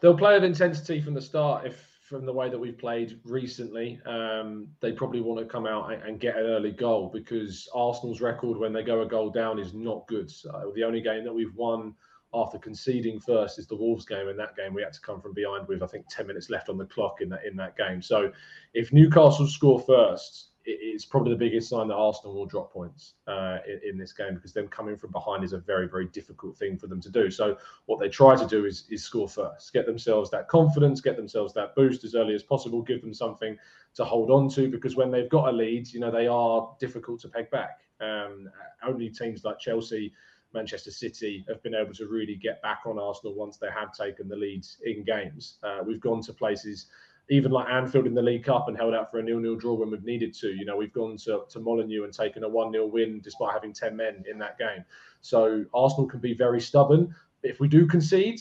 They'll 0.00 0.18
play 0.18 0.34
with 0.34 0.44
intensity 0.44 1.00
from 1.00 1.14
the 1.14 1.22
start. 1.22 1.66
If 1.66 1.94
from 2.04 2.26
the 2.26 2.32
way 2.32 2.50
that 2.50 2.58
we've 2.58 2.76
played 2.76 3.18
recently, 3.24 4.00
um, 4.04 4.68
they 4.80 4.92
probably 4.92 5.20
want 5.20 5.40
to 5.40 5.46
come 5.46 5.66
out 5.66 5.92
and, 5.92 6.20
get 6.20 6.36
an 6.36 6.44
early 6.44 6.70
goal 6.70 7.10
because 7.12 7.68
Arsenal's 7.74 8.20
record 8.20 8.58
when 8.58 8.72
they 8.72 8.82
go 8.82 9.02
a 9.02 9.06
goal 9.06 9.30
down 9.30 9.58
is 9.58 9.72
not 9.72 10.06
good. 10.06 10.30
So 10.30 10.72
the 10.74 10.84
only 10.84 11.00
game 11.00 11.24
that 11.24 11.32
we've 11.32 11.54
won 11.54 11.94
after 12.34 12.58
conceding 12.58 13.20
first 13.20 13.58
is 13.58 13.66
the 13.66 13.76
Wolves 13.76 14.04
game. 14.04 14.28
In 14.28 14.36
that 14.36 14.56
game, 14.56 14.74
we 14.74 14.82
had 14.82 14.92
to 14.92 15.00
come 15.00 15.20
from 15.20 15.32
behind 15.32 15.68
with 15.68 15.82
I 15.82 15.86
think 15.86 16.06
ten 16.08 16.26
minutes 16.26 16.50
left 16.50 16.68
on 16.68 16.78
the 16.78 16.86
clock 16.86 17.20
in 17.20 17.28
that 17.30 17.44
in 17.44 17.56
that 17.56 17.76
game. 17.76 18.02
So 18.02 18.32
if 18.74 18.92
Newcastle 18.92 19.46
score 19.46 19.80
first, 19.80 20.50
it's 20.66 21.04
probably 21.04 21.32
the 21.32 21.38
biggest 21.38 21.68
sign 21.68 21.88
that 21.88 21.94
Arsenal 21.94 22.34
will 22.34 22.46
drop 22.46 22.72
points 22.72 23.14
uh, 23.26 23.58
in, 23.68 23.90
in, 23.90 23.98
this 23.98 24.14
game 24.14 24.34
because 24.34 24.54
them 24.54 24.66
coming 24.68 24.96
from 24.96 25.10
behind 25.10 25.44
is 25.44 25.52
a 25.52 25.58
very 25.58 25.86
very 25.86 26.06
difficult 26.06 26.56
thing 26.56 26.78
for 26.78 26.86
them 26.86 27.00
to 27.02 27.10
do. 27.10 27.30
So 27.30 27.58
what 27.86 28.00
they 28.00 28.08
try 28.08 28.34
to 28.34 28.46
do 28.46 28.64
is 28.64 28.84
is 28.90 29.04
score 29.04 29.28
first, 29.28 29.72
get 29.72 29.86
themselves 29.86 30.30
that 30.30 30.48
confidence, 30.48 31.00
get 31.00 31.16
themselves 31.16 31.52
that 31.54 31.74
boost 31.74 32.04
as 32.04 32.14
early 32.14 32.34
as 32.34 32.42
possible, 32.42 32.82
give 32.82 33.02
them 33.02 33.14
something 33.14 33.56
to 33.94 34.04
hold 34.04 34.30
on 34.30 34.48
to 34.50 34.68
because 34.68 34.96
when 34.96 35.10
they've 35.10 35.28
got 35.28 35.48
a 35.48 35.52
lead, 35.52 35.92
you 35.92 36.00
know 36.00 36.10
they 36.10 36.26
are 36.26 36.74
difficult 36.80 37.20
to 37.20 37.28
peg 37.28 37.50
back. 37.50 37.80
Um, 38.00 38.48
only 38.86 39.10
teams 39.10 39.44
like 39.44 39.58
Chelsea 39.58 40.12
Manchester 40.54 40.90
City 40.90 41.44
have 41.48 41.62
been 41.62 41.74
able 41.74 41.92
to 41.94 42.06
really 42.06 42.36
get 42.36 42.62
back 42.62 42.82
on 42.86 42.98
Arsenal 42.98 43.34
once 43.34 43.56
they 43.58 43.68
have 43.74 43.92
taken 43.92 44.28
the 44.28 44.36
leads 44.36 44.78
in 44.84 45.04
games. 45.04 45.58
Uh, 45.62 45.80
we've 45.84 46.00
gone 46.00 46.22
to 46.22 46.32
places 46.32 46.86
even 47.30 47.50
like 47.50 47.68
Anfield 47.68 48.06
in 48.06 48.14
the 48.14 48.22
League 48.22 48.44
Cup 48.44 48.68
and 48.68 48.76
held 48.76 48.94
out 48.94 49.10
for 49.10 49.18
a 49.18 49.22
nil-nil 49.22 49.56
draw 49.56 49.74
when 49.74 49.90
we've 49.90 50.04
needed 50.04 50.34
to. 50.34 50.48
You 50.48 50.64
know, 50.64 50.76
we've 50.76 50.92
gone 50.92 51.16
to, 51.18 51.44
to 51.48 51.58
Molineux 51.58 52.04
and 52.04 52.12
taken 52.12 52.44
a 52.44 52.48
1-0 52.48 52.90
win 52.90 53.20
despite 53.22 53.52
having 53.52 53.72
10 53.72 53.96
men 53.96 54.24
in 54.30 54.38
that 54.38 54.58
game. 54.58 54.84
So 55.22 55.64
Arsenal 55.72 56.06
can 56.06 56.20
be 56.20 56.34
very 56.34 56.60
stubborn. 56.60 57.14
But 57.40 57.50
if 57.50 57.60
we 57.60 57.68
do 57.68 57.86
concede, 57.86 58.40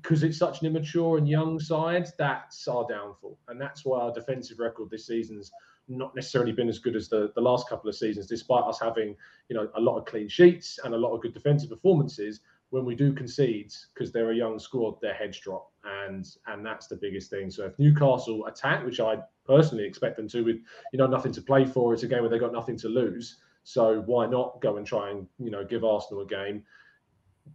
because 0.00 0.22
it's 0.22 0.38
such 0.38 0.60
an 0.60 0.66
immature 0.66 1.18
and 1.18 1.28
young 1.28 1.58
side, 1.58 2.08
that's 2.18 2.66
our 2.68 2.86
downfall. 2.88 3.38
And 3.48 3.60
that's 3.60 3.84
why 3.84 4.00
our 4.00 4.12
defensive 4.12 4.60
record 4.60 4.90
this 4.90 5.06
season's 5.06 5.50
not 5.88 6.14
necessarily 6.14 6.52
been 6.52 6.68
as 6.68 6.78
good 6.78 6.96
as 6.96 7.08
the, 7.08 7.32
the 7.34 7.40
last 7.40 7.68
couple 7.68 7.88
of 7.88 7.96
seasons, 7.96 8.26
despite 8.26 8.64
us 8.64 8.80
having, 8.80 9.16
you 9.48 9.56
know, 9.56 9.68
a 9.74 9.80
lot 9.80 9.98
of 9.98 10.04
clean 10.04 10.28
sheets 10.28 10.78
and 10.84 10.94
a 10.94 10.96
lot 10.96 11.14
of 11.14 11.20
good 11.20 11.34
defensive 11.34 11.70
performances. 11.70 12.40
When 12.70 12.84
we 12.84 12.94
do 12.94 13.12
concede, 13.12 13.72
because 13.92 14.12
they're 14.12 14.30
a 14.30 14.36
young 14.36 14.60
squad, 14.60 15.00
their 15.00 15.14
heads 15.14 15.40
drop, 15.40 15.72
and 15.84 16.24
and 16.46 16.64
that's 16.64 16.86
the 16.86 16.94
biggest 16.94 17.28
thing. 17.28 17.50
So 17.50 17.66
if 17.66 17.76
Newcastle 17.80 18.46
attack, 18.46 18.84
which 18.84 19.00
I 19.00 19.18
personally 19.44 19.84
expect 19.84 20.16
them 20.16 20.28
to, 20.28 20.44
with 20.44 20.58
you 20.92 20.98
know 20.98 21.08
nothing 21.08 21.32
to 21.32 21.42
play 21.42 21.64
for, 21.64 21.92
it's 21.92 22.04
a 22.04 22.06
game 22.06 22.20
where 22.20 22.28
they've 22.28 22.40
got 22.40 22.52
nothing 22.52 22.78
to 22.78 22.88
lose. 22.88 23.38
So 23.64 24.02
why 24.06 24.26
not 24.26 24.60
go 24.60 24.76
and 24.76 24.86
try 24.86 25.10
and 25.10 25.26
you 25.40 25.50
know 25.50 25.64
give 25.64 25.82
Arsenal 25.82 26.22
a 26.22 26.26
game? 26.26 26.62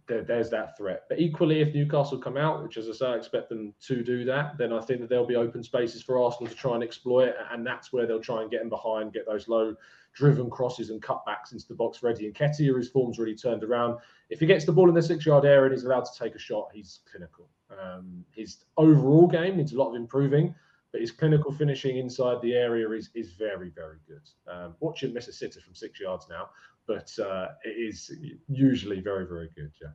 There, 0.06 0.22
there's 0.22 0.50
that 0.50 0.76
threat. 0.76 1.04
But 1.08 1.18
equally, 1.18 1.60
if 1.60 1.74
Newcastle 1.74 2.18
come 2.18 2.36
out, 2.36 2.62
which 2.62 2.76
as 2.76 2.88
I 2.88 2.92
say, 2.92 3.06
I 3.06 3.14
expect 3.14 3.48
them 3.48 3.74
to 3.86 4.02
do 4.02 4.24
that, 4.24 4.58
then 4.58 4.72
I 4.72 4.80
think 4.80 5.00
that 5.00 5.08
there'll 5.08 5.26
be 5.26 5.36
open 5.36 5.62
spaces 5.62 6.02
for 6.02 6.22
Arsenal 6.22 6.48
to 6.48 6.56
try 6.56 6.74
and 6.74 6.82
exploit, 6.82 7.34
and 7.50 7.66
that's 7.66 7.92
where 7.92 8.06
they'll 8.06 8.20
try 8.20 8.42
and 8.42 8.50
get 8.50 8.62
in 8.62 8.68
behind, 8.68 9.12
get 9.12 9.26
those 9.26 9.48
low 9.48 9.74
driven 10.14 10.48
crosses 10.48 10.90
and 10.90 11.02
cutbacks 11.02 11.52
into 11.52 11.66
the 11.68 11.74
box 11.74 12.02
ready. 12.02 12.26
And 12.26 12.34
Nketiah, 12.34 12.76
his 12.76 12.88
form's 12.88 13.18
really 13.18 13.36
turned 13.36 13.62
around. 13.62 13.98
If 14.30 14.40
he 14.40 14.46
gets 14.46 14.64
the 14.64 14.72
ball 14.72 14.88
in 14.88 14.94
the 14.94 15.02
six-yard 15.02 15.44
area 15.44 15.64
and 15.64 15.72
he's 15.72 15.84
allowed 15.84 16.06
to 16.06 16.18
take 16.18 16.34
a 16.34 16.38
shot, 16.38 16.68
he's 16.72 17.00
clinical. 17.10 17.48
Um, 17.70 18.24
his 18.32 18.64
overall 18.76 19.26
game 19.26 19.56
needs 19.58 19.72
a 19.72 19.76
lot 19.76 19.90
of 19.90 19.96
improving, 19.96 20.54
but 20.92 21.00
his 21.00 21.10
clinical 21.10 21.52
finishing 21.52 21.98
inside 21.98 22.40
the 22.40 22.54
area 22.54 22.88
is 22.90 23.10
is 23.14 23.32
very, 23.32 23.70
very 23.70 23.98
good. 24.06 24.22
Um, 24.50 24.74
watch 24.80 25.02
him 25.02 25.12
miss 25.12 25.28
a 25.28 25.32
sitter 25.32 25.60
from 25.60 25.74
six 25.74 26.00
yards 26.00 26.26
now 26.30 26.48
but 26.86 27.10
uh, 27.18 27.48
it 27.64 27.70
is 27.70 28.10
usually 28.48 29.00
very, 29.00 29.26
very 29.26 29.50
good. 29.54 29.72
Yeah. 29.80 29.88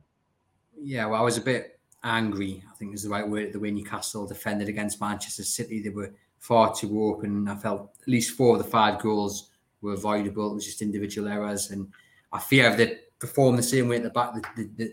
Yeah. 0.80 1.06
Well, 1.06 1.20
I 1.20 1.24
was 1.24 1.36
a 1.36 1.42
bit 1.42 1.80
angry. 2.04 2.62
I 2.70 2.74
think 2.76 2.94
is 2.94 3.02
the 3.02 3.08
right 3.08 3.28
word. 3.28 3.52
The 3.52 3.60
way 3.60 3.70
Newcastle 3.70 4.26
defended 4.26 4.68
against 4.68 5.00
Manchester 5.00 5.44
City, 5.44 5.80
they 5.80 5.90
were 5.90 6.12
far 6.38 6.74
too 6.74 7.04
open. 7.04 7.48
I 7.48 7.56
felt 7.56 7.90
at 8.00 8.08
least 8.08 8.36
four 8.36 8.56
of 8.56 8.62
the 8.62 8.68
five 8.68 9.00
goals 9.00 9.50
were 9.80 9.94
avoidable. 9.94 10.50
It 10.50 10.54
was 10.54 10.66
just 10.66 10.82
individual 10.82 11.28
errors, 11.28 11.70
and 11.70 11.88
I 12.32 12.38
fear 12.38 12.70
if 12.70 12.76
they 12.76 12.98
perform 13.18 13.56
the 13.56 13.62
same 13.62 13.88
way 13.88 13.96
at 13.96 14.02
the 14.02 14.10
back 14.10 14.34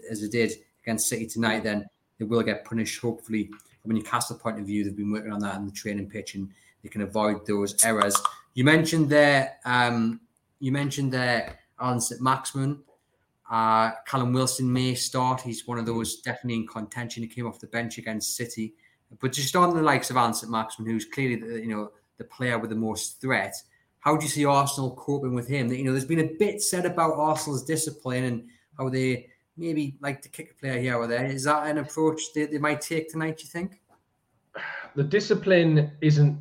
as 0.09 0.21
they 0.21 0.27
did 0.27 0.51
against 0.83 1.09
City 1.09 1.25
tonight, 1.25 1.63
then 1.63 1.85
they 2.17 2.25
will 2.25 2.43
get 2.43 2.65
punished. 2.65 3.01
Hopefully, 3.01 3.49
from 3.81 3.91
a 3.91 3.93
Newcastle 3.95 4.37
point 4.37 4.59
of 4.59 4.65
view, 4.65 4.83
they've 4.83 4.95
been 4.95 5.11
working 5.11 5.31
on 5.31 5.39
that 5.39 5.55
in 5.55 5.65
the 5.65 5.71
training 5.71 6.09
pitch, 6.09 6.35
and 6.35 6.49
they 6.83 6.89
can 6.89 7.01
avoid 7.01 7.45
those 7.45 7.83
errors. 7.83 8.15
You 8.53 8.63
mentioned 8.63 9.09
there. 9.09 9.57
Um, 9.65 10.21
you 10.59 10.71
mentioned 10.71 11.13
there 11.13 11.57
Allan 11.79 12.01
Saint-Maximin. 12.01 12.79
Uh, 13.49 13.91
Callum 14.05 14.33
Wilson 14.33 14.71
may 14.71 14.93
start. 14.93 15.41
He's 15.41 15.67
one 15.67 15.79
of 15.79 15.85
those 15.85 16.21
definitely 16.21 16.61
in 16.61 16.67
contention. 16.67 17.23
He 17.23 17.29
came 17.29 17.47
off 17.47 17.59
the 17.59 17.67
bench 17.67 17.97
against 17.97 18.35
City. 18.35 18.75
But 19.19 19.31
just 19.31 19.55
on 19.55 19.75
the 19.75 19.81
likes 19.81 20.11
of 20.11 20.17
Allan 20.17 20.33
Saint-Maximin, 20.35 20.91
who's 20.91 21.05
clearly 21.05 21.35
the, 21.35 21.59
you 21.59 21.67
know 21.67 21.91
the 22.17 22.25
player 22.25 22.59
with 22.59 22.69
the 22.69 22.75
most 22.75 23.19
threat, 23.21 23.55
how 24.01 24.15
do 24.15 24.23
you 24.23 24.29
see 24.29 24.45
Arsenal 24.45 24.95
coping 24.95 25.33
with 25.33 25.47
him? 25.47 25.71
You 25.71 25.83
know, 25.83 25.91
there's 25.91 26.05
been 26.05 26.19
a 26.19 26.35
bit 26.37 26.61
said 26.61 26.85
about 26.85 27.15
Arsenal's 27.15 27.63
discipline 27.63 28.23
and 28.25 28.47
how 28.77 28.89
they 28.89 29.27
maybe 29.57 29.97
like 29.99 30.21
to 30.21 30.29
kick 30.29 30.51
a 30.51 30.59
player 30.59 30.79
here 30.79 30.95
or 30.95 31.07
there. 31.07 31.25
Is 31.25 31.43
that 31.43 31.67
an 31.67 31.79
approach 31.79 32.21
they, 32.33 32.45
they 32.45 32.57
might 32.59 32.81
take 32.81 33.09
tonight? 33.09 33.41
You 33.41 33.49
think? 33.49 33.81
The 34.95 35.03
discipline 35.03 35.91
isn't. 36.01 36.39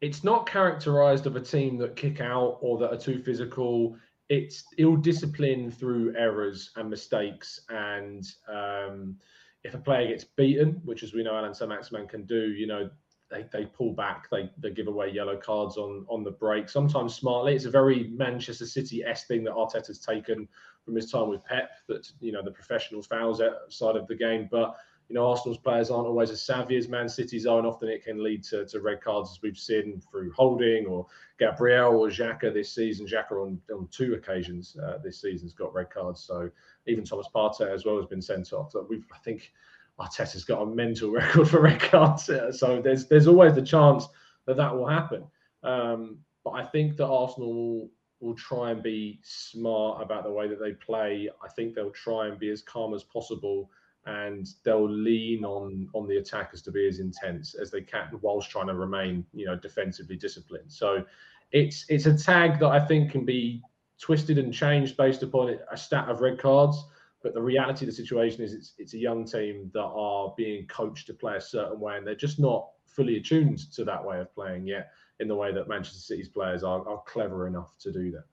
It's 0.00 0.24
not 0.24 0.48
characterised 0.48 1.26
of 1.26 1.36
a 1.36 1.40
team 1.40 1.76
that 1.78 1.96
kick 1.96 2.20
out 2.20 2.58
or 2.62 2.78
that 2.78 2.92
are 2.92 2.98
too 2.98 3.22
physical 3.22 3.96
it's 4.30 4.64
ill 4.78 4.96
discipline 4.96 5.70
through 5.70 6.14
errors 6.16 6.70
and 6.76 6.88
mistakes. 6.88 7.60
And 7.68 8.24
um, 8.48 9.16
if 9.64 9.74
a 9.74 9.78
player 9.78 10.08
gets 10.08 10.24
beaten, 10.24 10.80
which 10.84 11.02
as 11.02 11.12
we 11.12 11.24
know 11.24 11.36
Allan 11.36 11.52
Saint-Maximin 11.52 12.06
can 12.06 12.24
do, 12.24 12.52
you 12.52 12.66
know, 12.68 12.88
they, 13.28 13.44
they 13.52 13.66
pull 13.66 13.92
back, 13.92 14.30
they, 14.30 14.50
they 14.58 14.70
give 14.70 14.86
away 14.86 15.10
yellow 15.10 15.36
cards 15.36 15.76
on, 15.76 16.06
on 16.08 16.24
the 16.24 16.30
break, 16.30 16.68
sometimes 16.68 17.14
smartly. 17.14 17.54
It's 17.54 17.64
a 17.64 17.70
very 17.70 18.08
Manchester 18.16 18.66
City 18.66 19.04
s 19.04 19.26
thing 19.26 19.44
that 19.44 19.52
Arteta's 19.52 19.98
taken 19.98 20.48
from 20.84 20.94
his 20.94 21.10
time 21.10 21.28
with 21.28 21.44
Pep, 21.44 21.72
that, 21.88 22.10
you 22.20 22.32
know, 22.32 22.42
the 22.42 22.50
professional 22.50 23.02
fouls 23.02 23.42
side 23.68 23.96
of 23.96 24.06
the 24.06 24.16
game. 24.16 24.48
But, 24.50 24.76
you 25.10 25.14
know, 25.14 25.26
Arsenal's 25.26 25.58
players 25.58 25.90
aren't 25.90 26.06
always 26.06 26.30
as 26.30 26.40
savvy 26.40 26.76
as 26.76 26.88
Man 26.88 27.08
City's 27.08 27.44
are, 27.44 27.58
and 27.58 27.66
often 27.66 27.88
it 27.88 28.04
can 28.04 28.22
lead 28.22 28.44
to, 28.44 28.64
to 28.66 28.80
red 28.80 29.00
cards, 29.00 29.32
as 29.32 29.42
we've 29.42 29.58
seen 29.58 30.00
through 30.08 30.30
Holding 30.30 30.86
or 30.86 31.04
Gabriel 31.36 31.96
or 31.96 32.06
Xhaka 32.06 32.54
this 32.54 32.72
season. 32.72 33.08
Xhaka 33.08 33.32
on, 33.32 33.60
on 33.74 33.88
two 33.90 34.14
occasions 34.14 34.76
uh, 34.80 34.98
this 35.02 35.20
season's 35.20 35.52
got 35.52 35.74
red 35.74 35.90
cards. 35.90 36.22
So 36.22 36.48
even 36.86 37.04
Thomas 37.04 37.26
Partey 37.34 37.74
as 37.74 37.84
well 37.84 37.96
has 37.96 38.06
been 38.06 38.22
sent 38.22 38.52
off. 38.52 38.70
So 38.70 38.86
we've, 38.88 39.04
I 39.12 39.18
think, 39.18 39.50
Arteta's 39.98 40.44
got 40.44 40.62
a 40.62 40.66
mental 40.66 41.10
record 41.10 41.48
for 41.48 41.60
red 41.60 41.80
cards, 41.80 42.30
so 42.52 42.80
there's 42.80 43.06
there's 43.06 43.26
always 43.26 43.56
the 43.56 43.62
chance 43.62 44.06
that 44.46 44.56
that 44.56 44.72
will 44.74 44.86
happen. 44.86 45.24
Um, 45.64 46.18
but 46.44 46.52
I 46.52 46.64
think 46.64 46.96
that 46.98 47.06
Arsenal 47.06 47.52
will, 47.52 47.90
will 48.20 48.34
try 48.36 48.70
and 48.70 48.80
be 48.80 49.18
smart 49.24 50.02
about 50.02 50.22
the 50.22 50.30
way 50.30 50.46
that 50.46 50.60
they 50.60 50.72
play. 50.72 51.28
I 51.44 51.48
think 51.48 51.74
they'll 51.74 51.90
try 51.90 52.28
and 52.28 52.38
be 52.38 52.50
as 52.50 52.62
calm 52.62 52.94
as 52.94 53.02
possible, 53.02 53.70
and 54.06 54.48
they'll 54.64 54.88
lean 54.88 55.44
on 55.44 55.88
on 55.94 56.08
the 56.08 56.16
attackers 56.16 56.62
to 56.62 56.72
be 56.72 56.86
as 56.88 57.00
intense 57.00 57.54
as 57.54 57.70
they 57.70 57.82
can, 57.82 58.08
whilst 58.22 58.50
trying 58.50 58.68
to 58.68 58.74
remain, 58.74 59.24
you 59.32 59.46
know, 59.46 59.56
defensively 59.56 60.16
disciplined. 60.16 60.70
So 60.72 61.04
it's 61.52 61.84
it's 61.88 62.06
a 62.06 62.16
tag 62.16 62.58
that 62.60 62.68
I 62.68 62.80
think 62.80 63.10
can 63.10 63.24
be 63.24 63.62
twisted 64.00 64.38
and 64.38 64.52
changed 64.52 64.96
based 64.96 65.22
upon 65.22 65.58
a 65.70 65.76
stat 65.76 66.08
of 66.08 66.20
red 66.20 66.38
cards. 66.38 66.82
But 67.22 67.34
the 67.34 67.42
reality 67.42 67.84
of 67.84 67.90
the 67.90 67.96
situation 67.96 68.42
is 68.42 68.54
it's 68.54 68.72
it's 68.78 68.94
a 68.94 68.98
young 68.98 69.24
team 69.26 69.70
that 69.74 69.80
are 69.84 70.32
being 70.36 70.66
coached 70.66 71.06
to 71.08 71.14
play 71.14 71.36
a 71.36 71.40
certain 71.40 71.78
way, 71.78 71.96
and 71.96 72.06
they're 72.06 72.14
just 72.14 72.40
not 72.40 72.68
fully 72.86 73.16
attuned 73.16 73.58
to 73.72 73.84
that 73.84 74.04
way 74.04 74.20
of 74.20 74.34
playing 74.34 74.66
yet 74.66 74.90
in 75.20 75.28
the 75.28 75.36
way 75.36 75.52
that 75.52 75.68
Manchester 75.68 76.00
City's 76.00 76.28
players 76.28 76.64
are, 76.64 76.86
are 76.88 77.02
clever 77.06 77.46
enough 77.46 77.74
to 77.80 77.92
do 77.92 78.10
that. 78.10 78.24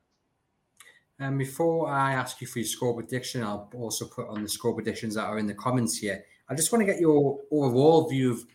And 1.20 1.38
before 1.38 1.90
I 1.90 2.14
ask 2.14 2.42
you 2.42 2.48
for 2.48 2.60
your 2.60 2.68
score 2.68 2.94
prediction, 2.94 3.44
I'll 3.44 3.72
also 3.76 4.06
put 4.06 4.28
on 4.28 4.44
the 4.44 4.50
score 4.50 4.74
predictions 4.74 5.16
that 5.16 5.26
are 5.26 5.40
in 5.40 5.48
the 5.48 5.54
comments 5.54 5.98
here. 5.98 6.24
I 6.48 6.56
just 6.56 6.72
want 6.72 6.82
to 6.82 6.86
get 6.86 7.02
your 7.02 7.40
overall 7.52 8.08
view 8.08 8.32
of 8.32 8.46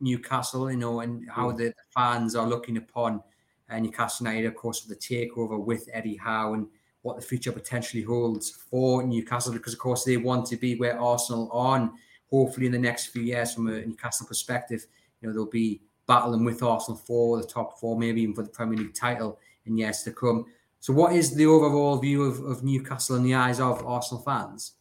Newcastle, 0.00 0.70
you 0.70 0.78
know, 0.78 1.00
and 1.00 1.28
how 1.30 1.50
mm. 1.50 1.58
the 1.58 1.74
fans 1.94 2.34
are 2.34 2.46
looking 2.46 2.78
upon 2.78 3.22
uh, 3.70 3.78
Newcastle 3.78 4.26
United, 4.26 4.46
of 4.46 4.54
course, 4.54 4.86
with 4.86 4.98
the 4.98 5.06
takeover 5.06 5.62
with 5.62 5.88
Eddie 5.92 6.16
Howe 6.16 6.54
and 6.54 6.68
what 7.02 7.16
the 7.16 7.22
future 7.22 7.52
potentially 7.52 8.02
holds 8.02 8.50
for 8.50 9.02
Newcastle 9.02 9.52
because, 9.52 9.74
of 9.74 9.78
course, 9.78 10.04
they 10.04 10.16
want 10.16 10.46
to 10.46 10.56
be 10.56 10.76
where 10.76 10.98
Arsenal 10.98 11.50
are. 11.52 11.76
And 11.76 11.90
hopefully, 12.30 12.66
in 12.66 12.72
the 12.72 12.78
next 12.78 13.06
few 13.06 13.22
years, 13.22 13.52
from 13.52 13.68
a 13.68 13.84
Newcastle 13.84 14.26
perspective, 14.26 14.86
you 15.20 15.28
know 15.28 15.34
they'll 15.34 15.46
be 15.46 15.82
battling 16.06 16.44
with 16.44 16.62
Arsenal 16.62 16.98
for 16.98 17.40
the 17.40 17.46
top 17.46 17.78
four, 17.78 17.98
maybe 17.98 18.22
even 18.22 18.34
for 18.34 18.42
the 18.42 18.48
Premier 18.48 18.78
League 18.78 18.94
title 18.94 19.38
in 19.66 19.76
years 19.76 20.02
to 20.04 20.12
come. 20.12 20.46
So, 20.86 20.92
what 20.92 21.14
is 21.14 21.34
the 21.34 21.46
overall 21.46 21.98
view 21.98 22.22
of, 22.22 22.38
of 22.44 22.62
Newcastle 22.62 23.16
in 23.16 23.24
the 23.24 23.34
eyes 23.34 23.58
of 23.58 23.84
Arsenal 23.84 24.22
fans? 24.22 24.74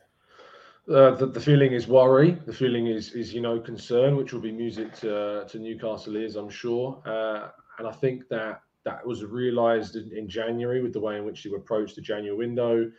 Uh, 0.88 1.16
the, 1.16 1.26
the, 1.26 1.42
feeling 1.42 1.72
is 1.72 1.88
worry. 1.88 2.38
The 2.46 2.54
feeling 2.54 2.86
is, 2.86 3.14
is 3.14 3.34
you 3.34 3.42
know, 3.42 3.60
concern, 3.60 4.16
which 4.16 4.32
will 4.32 4.40
be 4.40 4.52
music 4.52 4.94
to, 4.98 5.48
to 5.50 5.58
Newcastle 5.58 6.16
ears, 6.16 6.36
I'm 6.36 6.48
sure. 6.48 7.02
Uh, 7.08 7.48
and 7.80 7.88
I 7.88 7.92
think 7.92 8.28
that 8.28 8.62
that 8.84 9.04
was 9.04 9.26
realised 9.26 9.96
in, 9.96 10.16
in, 10.16 10.30
January 10.30 10.80
with 10.80 10.94
the 10.94 11.00
way 11.00 11.18
in 11.18 11.26
which 11.26 11.42
he 11.42 11.52
approached 11.52 11.96
the 11.96 12.04
January 12.04 12.38
window. 12.38 12.92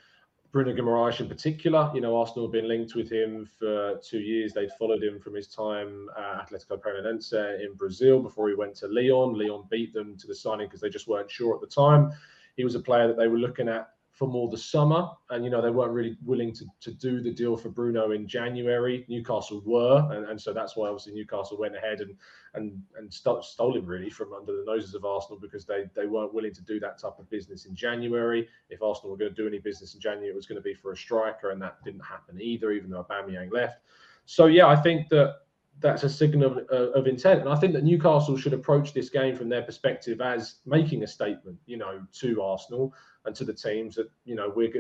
Bruno 0.51 0.75
Guimaraes 0.75 1.21
in 1.21 1.29
particular, 1.29 1.93
you 1.95 2.01
know, 2.01 2.17
Arsenal 2.17 2.47
have 2.47 2.53
been 2.53 2.67
linked 2.67 2.97
with 2.97 3.09
him 3.09 3.49
for 3.57 4.01
two 4.03 4.19
years. 4.19 4.53
They'd 4.53 4.73
followed 4.81 5.05
him 5.05 5.21
from 5.21 5.37
his 5.37 5.47
time 5.47 6.09
at 6.19 6.49
Athletico 6.49 6.81
Paranaense 6.81 7.33
in 7.65 7.75
Brazil 7.75 8.19
before 8.19 8.49
he 8.49 8.57
went 8.57 8.75
to 8.79 8.89
Lyon. 8.89 9.39
Lyon 9.39 9.63
beat 9.71 9.95
them 9.95 10.17
to 10.19 10.27
the 10.27 10.35
signing 10.35 10.67
because 10.67 10.81
they 10.81 10.89
just 10.89 11.07
weren't 11.07 11.31
sure 11.31 11.55
at 11.55 11.61
the 11.61 11.69
time. 11.69 12.11
He 12.57 12.65
was 12.65 12.75
a 12.75 12.81
player 12.81 13.07
that 13.07 13.17
they 13.17 13.29
were 13.29 13.39
looking 13.39 13.69
at 13.69 13.91
for 14.17 14.27
more 14.27 14.49
the 14.49 14.57
summer. 14.57 15.11
And, 15.29 15.45
you 15.45 15.51
know, 15.51 15.61
they 15.61 15.71
weren't 15.71 15.93
really 15.93 16.17
willing 16.25 16.53
to, 16.55 16.65
to 16.81 16.91
do 16.91 17.21
the 17.21 17.31
deal 17.31 17.55
for 17.55 17.69
Bruno 17.69 18.13
in 18.13 18.27
January. 18.27 19.05
Newcastle 19.09 19.63
were. 19.67 20.09
And, 20.11 20.25
and 20.27 20.41
so 20.41 20.55
that's 20.55 20.75
why 20.75 20.89
obviously 20.89 21.13
Newcastle 21.13 21.59
went 21.59 21.77
ahead 21.77 22.01
and 22.01 22.15
and 22.55 22.83
and 22.97 23.13
st- 23.13 23.45
stole 23.45 23.77
him 23.77 23.85
really 23.85 24.09
from 24.09 24.33
under 24.33 24.57
the 24.57 24.65
noses 24.65 24.95
of 24.95 25.05
Arsenal 25.05 25.39
because 25.39 25.67
they, 25.67 25.85
they 25.95 26.07
weren't 26.07 26.33
willing 26.33 26.55
to 26.55 26.63
do 26.63 26.81
that 26.81 26.99
type 26.99 27.19
of 27.19 27.29
business 27.29 27.67
in 27.67 27.77
January. 27.77 28.49
If 28.71 28.83
Arsenal 28.83 29.11
were 29.11 29.19
going 29.19 29.35
to 29.35 29.43
do 29.43 29.47
any 29.47 29.59
business 29.59 29.95
in 29.95 30.01
January, 30.01 30.31
it 30.31 30.35
was 30.35 30.47
going 30.47 30.57
to 30.57 30.63
be 30.63 30.73
for 30.73 30.93
a 30.93 30.97
striker. 30.97 31.51
And 31.51 31.61
that 31.61 31.85
didn't 31.85 32.05
happen 32.05 32.41
either, 32.41 32.73
even 32.73 32.91
though 32.91 33.05
Aubameyang 33.05 33.53
left. 33.53 33.81
So, 34.25 34.47
yeah, 34.47 34.67
I 34.67 34.77
think 34.77 35.11
that 35.11 35.41
that's 35.81 36.03
a 36.05 36.09
signal 36.09 36.59
of, 36.59 36.67
uh, 36.73 36.99
of, 36.99 37.07
intent. 37.07 37.41
And 37.41 37.51
I 37.51 37.57
think 37.57 37.75
that 37.75 37.85
Newcastle 37.85 38.37
should 38.37 38.55
approach 38.55 38.93
this 38.95 39.11
game 39.11 39.37
from 39.37 39.49
their 39.49 39.63
perspective 39.63 40.21
as 40.21 40.57
making 40.65 41.03
a 41.03 41.07
statement, 41.07 41.59
you 41.67 41.77
know, 41.77 42.01
to 42.21 42.43
Arsenal 42.43 42.95
and 43.27 43.35
to 43.35 43.45
the 43.45 43.53
teams 43.53 43.97
that 43.97 44.09
you 44.25 44.35
know 44.37 44.53
we're 44.55 44.73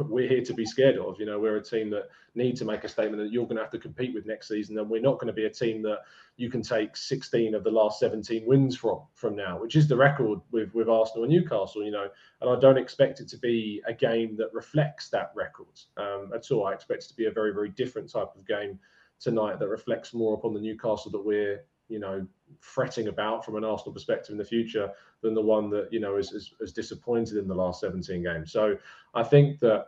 we're 0.00 0.28
here 0.28 0.44
to 0.44 0.54
be 0.54 0.64
scared 0.64 0.98
of. 0.98 1.18
You 1.18 1.26
know, 1.26 1.40
we're 1.40 1.56
a 1.56 1.64
team 1.64 1.90
that 1.90 2.08
need 2.34 2.56
to 2.56 2.64
make 2.64 2.84
a 2.84 2.88
statement 2.88 3.22
that 3.22 3.32
you're 3.32 3.44
going 3.44 3.56
to 3.56 3.62
have 3.62 3.72
to 3.72 3.78
compete 3.78 4.14
with 4.14 4.26
next 4.26 4.48
season, 4.48 4.78
and 4.78 4.88
we're 4.88 5.00
not 5.00 5.14
going 5.14 5.28
to 5.28 5.32
be 5.32 5.46
a 5.46 5.50
team 5.50 5.82
that 5.82 6.00
you 6.36 6.50
can 6.50 6.62
take 6.62 6.96
16 6.96 7.54
of 7.54 7.64
the 7.64 7.70
last 7.70 7.98
17 7.98 8.46
wins 8.46 8.76
from 8.76 9.00
from 9.14 9.34
now, 9.34 9.58
which 9.60 9.74
is 9.74 9.88
the 9.88 9.96
record 9.96 10.40
with 10.52 10.72
with 10.74 10.88
Arsenal 10.88 11.24
and 11.24 11.32
Newcastle. 11.32 11.82
You 11.82 11.90
know, 11.90 12.08
and 12.40 12.50
I 12.50 12.60
don't 12.60 12.78
expect 12.78 13.20
it 13.20 13.28
to 13.28 13.38
be 13.38 13.82
a 13.88 13.94
game 13.94 14.36
that 14.36 14.52
reflects 14.52 15.08
that 15.08 15.32
record 15.34 15.80
um, 15.96 16.30
at 16.34 16.50
all. 16.52 16.66
I 16.66 16.74
expect 16.74 17.04
it 17.04 17.08
to 17.08 17.16
be 17.16 17.26
a 17.26 17.32
very 17.32 17.52
very 17.52 17.70
different 17.70 18.12
type 18.12 18.30
of 18.36 18.46
game 18.46 18.78
tonight 19.20 19.58
that 19.58 19.68
reflects 19.68 20.14
more 20.14 20.34
upon 20.34 20.54
the 20.54 20.60
Newcastle 20.60 21.10
that 21.10 21.24
we're 21.24 21.64
you 21.88 21.98
know 21.98 22.26
fretting 22.60 23.08
about 23.08 23.44
from 23.44 23.56
an 23.56 23.64
Arsenal 23.64 23.92
perspective 23.92 24.32
in 24.32 24.38
the 24.38 24.44
future 24.44 24.90
than 25.22 25.34
the 25.34 25.42
one 25.42 25.70
that 25.70 25.92
you 25.92 26.00
know 26.00 26.16
is, 26.16 26.32
is, 26.32 26.54
is 26.60 26.72
disappointed 26.72 27.36
in 27.36 27.48
the 27.48 27.54
last 27.54 27.80
17 27.80 28.22
games. 28.22 28.52
So 28.52 28.76
I 29.14 29.22
think 29.22 29.60
that 29.60 29.86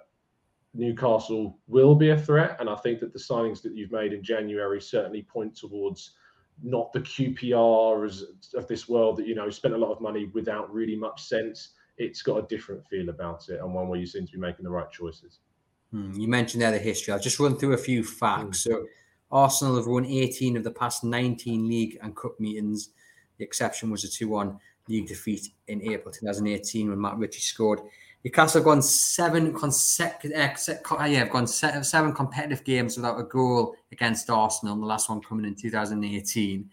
Newcastle 0.74 1.58
will 1.66 1.94
be 1.94 2.10
a 2.10 2.18
threat, 2.18 2.56
and 2.60 2.68
I 2.68 2.76
think 2.76 3.00
that 3.00 3.12
the 3.12 3.18
signings 3.18 3.62
that 3.62 3.74
you've 3.74 3.92
made 3.92 4.12
in 4.12 4.22
January 4.22 4.80
certainly 4.80 5.22
point 5.22 5.56
towards 5.56 6.12
not 6.62 6.92
the 6.92 7.00
QPRs 7.00 8.22
of 8.54 8.66
this 8.66 8.88
world 8.88 9.16
that 9.18 9.26
you 9.26 9.34
know 9.34 9.50
spent 9.50 9.74
a 9.74 9.78
lot 9.78 9.92
of 9.92 10.00
money 10.00 10.30
without 10.34 10.72
really 10.72 10.96
much 10.96 11.22
sense. 11.22 11.70
It's 11.96 12.22
got 12.22 12.36
a 12.36 12.46
different 12.46 12.86
feel 12.86 13.08
about 13.08 13.48
it, 13.48 13.60
and 13.60 13.74
one 13.74 13.88
where 13.88 13.98
you 13.98 14.06
seem 14.06 14.26
to 14.26 14.32
be 14.32 14.38
making 14.38 14.64
the 14.64 14.70
right 14.70 14.90
choices. 14.90 15.40
Hmm, 15.90 16.12
you 16.12 16.28
mentioned 16.28 16.62
there 16.62 16.70
the 16.70 16.78
history. 16.78 17.12
I'll 17.14 17.20
just 17.20 17.40
run 17.40 17.56
through 17.56 17.72
a 17.72 17.78
few 17.78 18.04
facts. 18.04 18.64
Hmm. 18.64 18.70
So 18.70 18.86
Arsenal 19.30 19.76
have 19.76 19.86
won 19.86 20.06
18 20.06 20.56
of 20.56 20.64
the 20.64 20.70
past 20.70 21.04
19 21.04 21.68
league 21.68 21.98
and 22.02 22.16
cup 22.16 22.38
meetings. 22.40 22.90
The 23.38 23.44
exception 23.44 23.90
was 23.90 24.04
a 24.04 24.08
2 24.08 24.28
1 24.28 24.58
league 24.88 25.06
defeat 25.06 25.48
in 25.68 25.82
April 25.82 26.12
2018 26.12 26.88
when 26.88 27.00
Matt 27.00 27.18
Ritchie 27.18 27.40
scored. 27.40 27.80
Newcastle 28.24 28.60
have 28.60 28.64
gone 28.64 28.82
seven 28.82 29.54
consecutive, 29.54 30.36
uh, 30.36 31.04
yeah, 31.04 31.20
have 31.20 31.30
gone 31.30 31.46
seven 31.46 32.12
competitive 32.12 32.64
games 32.64 32.96
without 32.96 33.20
a 33.20 33.22
goal 33.22 33.76
against 33.92 34.28
Arsenal. 34.28 34.76
The 34.76 34.86
last 34.86 35.08
one 35.08 35.20
coming 35.20 35.44
in 35.44 35.54
2018. 35.54 36.68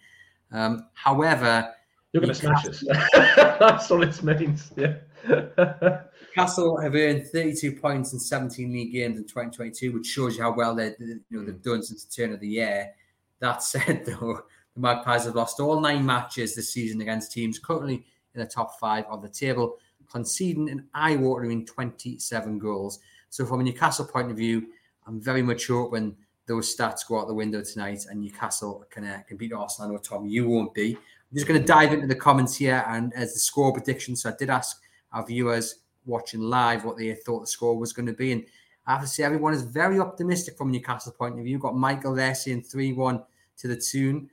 Um, 0.51 0.87
however, 0.93 1.71
you're 2.11 2.21
going 2.21 2.33
to 2.33 2.39
smash 2.39 2.65
us. 2.65 2.83
That's 3.13 3.91
all 3.91 4.01
it 4.01 4.23
means. 4.23 4.71
Yeah. 4.75 4.95
Castle 6.35 6.77
have 6.81 6.95
earned 6.95 7.25
32 7.27 7.71
points 7.71 8.11
in 8.11 8.19
17 8.19 8.69
league 8.69 8.91
games 8.91 9.17
in 9.17 9.23
2022, 9.23 9.93
which 9.93 10.05
shows 10.05 10.35
you 10.35 10.43
how 10.43 10.53
well 10.53 10.75
they 10.75 10.93
you 10.99 11.21
know 11.31 11.45
they've 11.45 11.61
done 11.61 11.81
since 11.81 12.03
the 12.03 12.11
turn 12.13 12.33
of 12.33 12.41
the 12.41 12.47
year. 12.47 12.91
That 13.39 13.63
said, 13.63 14.03
though, 14.05 14.41
the 14.73 14.81
Magpies 14.81 15.23
have 15.23 15.35
lost 15.35 15.61
all 15.61 15.79
nine 15.79 16.05
matches 16.05 16.53
this 16.53 16.73
season 16.73 16.99
against 16.99 17.31
teams 17.31 17.57
currently 17.57 18.05
in 18.33 18.41
the 18.41 18.45
top 18.45 18.77
five 18.81 19.05
of 19.05 19.21
the 19.21 19.29
table, 19.29 19.77
conceding 20.11 20.69
an 20.69 20.89
eye-watering 20.93 21.65
27 21.65 22.59
goals. 22.59 22.99
So, 23.29 23.45
from 23.45 23.61
a 23.61 23.63
Newcastle 23.63 24.05
point 24.05 24.29
of 24.29 24.35
view, 24.35 24.67
I'm 25.07 25.21
very 25.21 25.41
much 25.41 25.67
hoping 25.67 26.17
those 26.47 26.75
stats 26.75 27.07
go 27.07 27.21
out 27.21 27.29
the 27.29 27.33
window 27.33 27.63
tonight 27.63 28.07
and 28.09 28.19
Newcastle 28.19 28.83
can, 28.89 29.05
uh, 29.05 29.21
can 29.25 29.37
beat 29.37 29.53
Arsenal. 29.53 29.89
I 29.89 29.93
know, 29.93 29.99
Tom, 29.99 30.25
you 30.25 30.49
won't 30.49 30.73
be. 30.73 30.95
I'm 30.95 31.35
just 31.35 31.47
going 31.47 31.61
to 31.61 31.65
dive 31.65 31.93
into 31.93 32.07
the 32.07 32.15
comments 32.15 32.57
here 32.57 32.83
and 32.89 33.13
as 33.13 33.33
the 33.33 33.39
score 33.39 33.71
prediction. 33.71 34.17
So, 34.17 34.31
I 34.31 34.33
did 34.37 34.49
ask 34.49 34.81
our 35.13 35.25
viewers 35.25 35.75
watching 36.05 36.41
live 36.41 36.85
what 36.85 36.97
they 36.97 37.13
thought 37.13 37.41
the 37.41 37.47
score 37.47 37.77
was 37.77 37.93
going 37.93 38.05
to 38.05 38.13
be. 38.13 38.31
And 38.31 38.45
I 38.87 38.93
have 38.93 39.01
to 39.01 39.07
say, 39.07 39.23
everyone 39.23 39.53
is 39.53 39.63
very 39.63 39.99
optimistic 39.99 40.57
from 40.57 40.71
Newcastle 40.71 41.11
point 41.11 41.37
of 41.37 41.43
view. 41.43 41.53
You've 41.53 41.61
got 41.61 41.75
Michael 41.75 42.13
there 42.13 42.35
saying 42.35 42.63
3 42.63 42.93
1 42.93 43.23
to 43.57 43.67
the 43.67 43.75
Toon. 43.75 44.29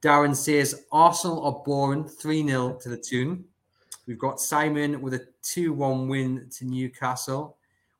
Darren 0.00 0.34
says 0.34 0.84
Arsenal 0.90 1.44
are 1.44 1.62
boring 1.64 2.04
3 2.04 2.46
0 2.46 2.78
to 2.82 2.88
the 2.88 2.96
Toon. 2.96 3.44
We've 4.06 4.18
got 4.18 4.40
Simon 4.40 5.00
with 5.00 5.14
a 5.14 5.26
2 5.42 5.72
1 5.72 6.08
win 6.08 6.48
to 6.58 6.64
Newcastle. 6.64 7.56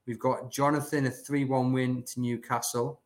We've 0.06 0.18
got 0.18 0.50
Jonathan 0.50 1.06
a 1.06 1.10
3 1.10 1.44
1 1.44 1.72
win 1.72 2.02
to 2.04 2.20
Newcastle. 2.20 3.00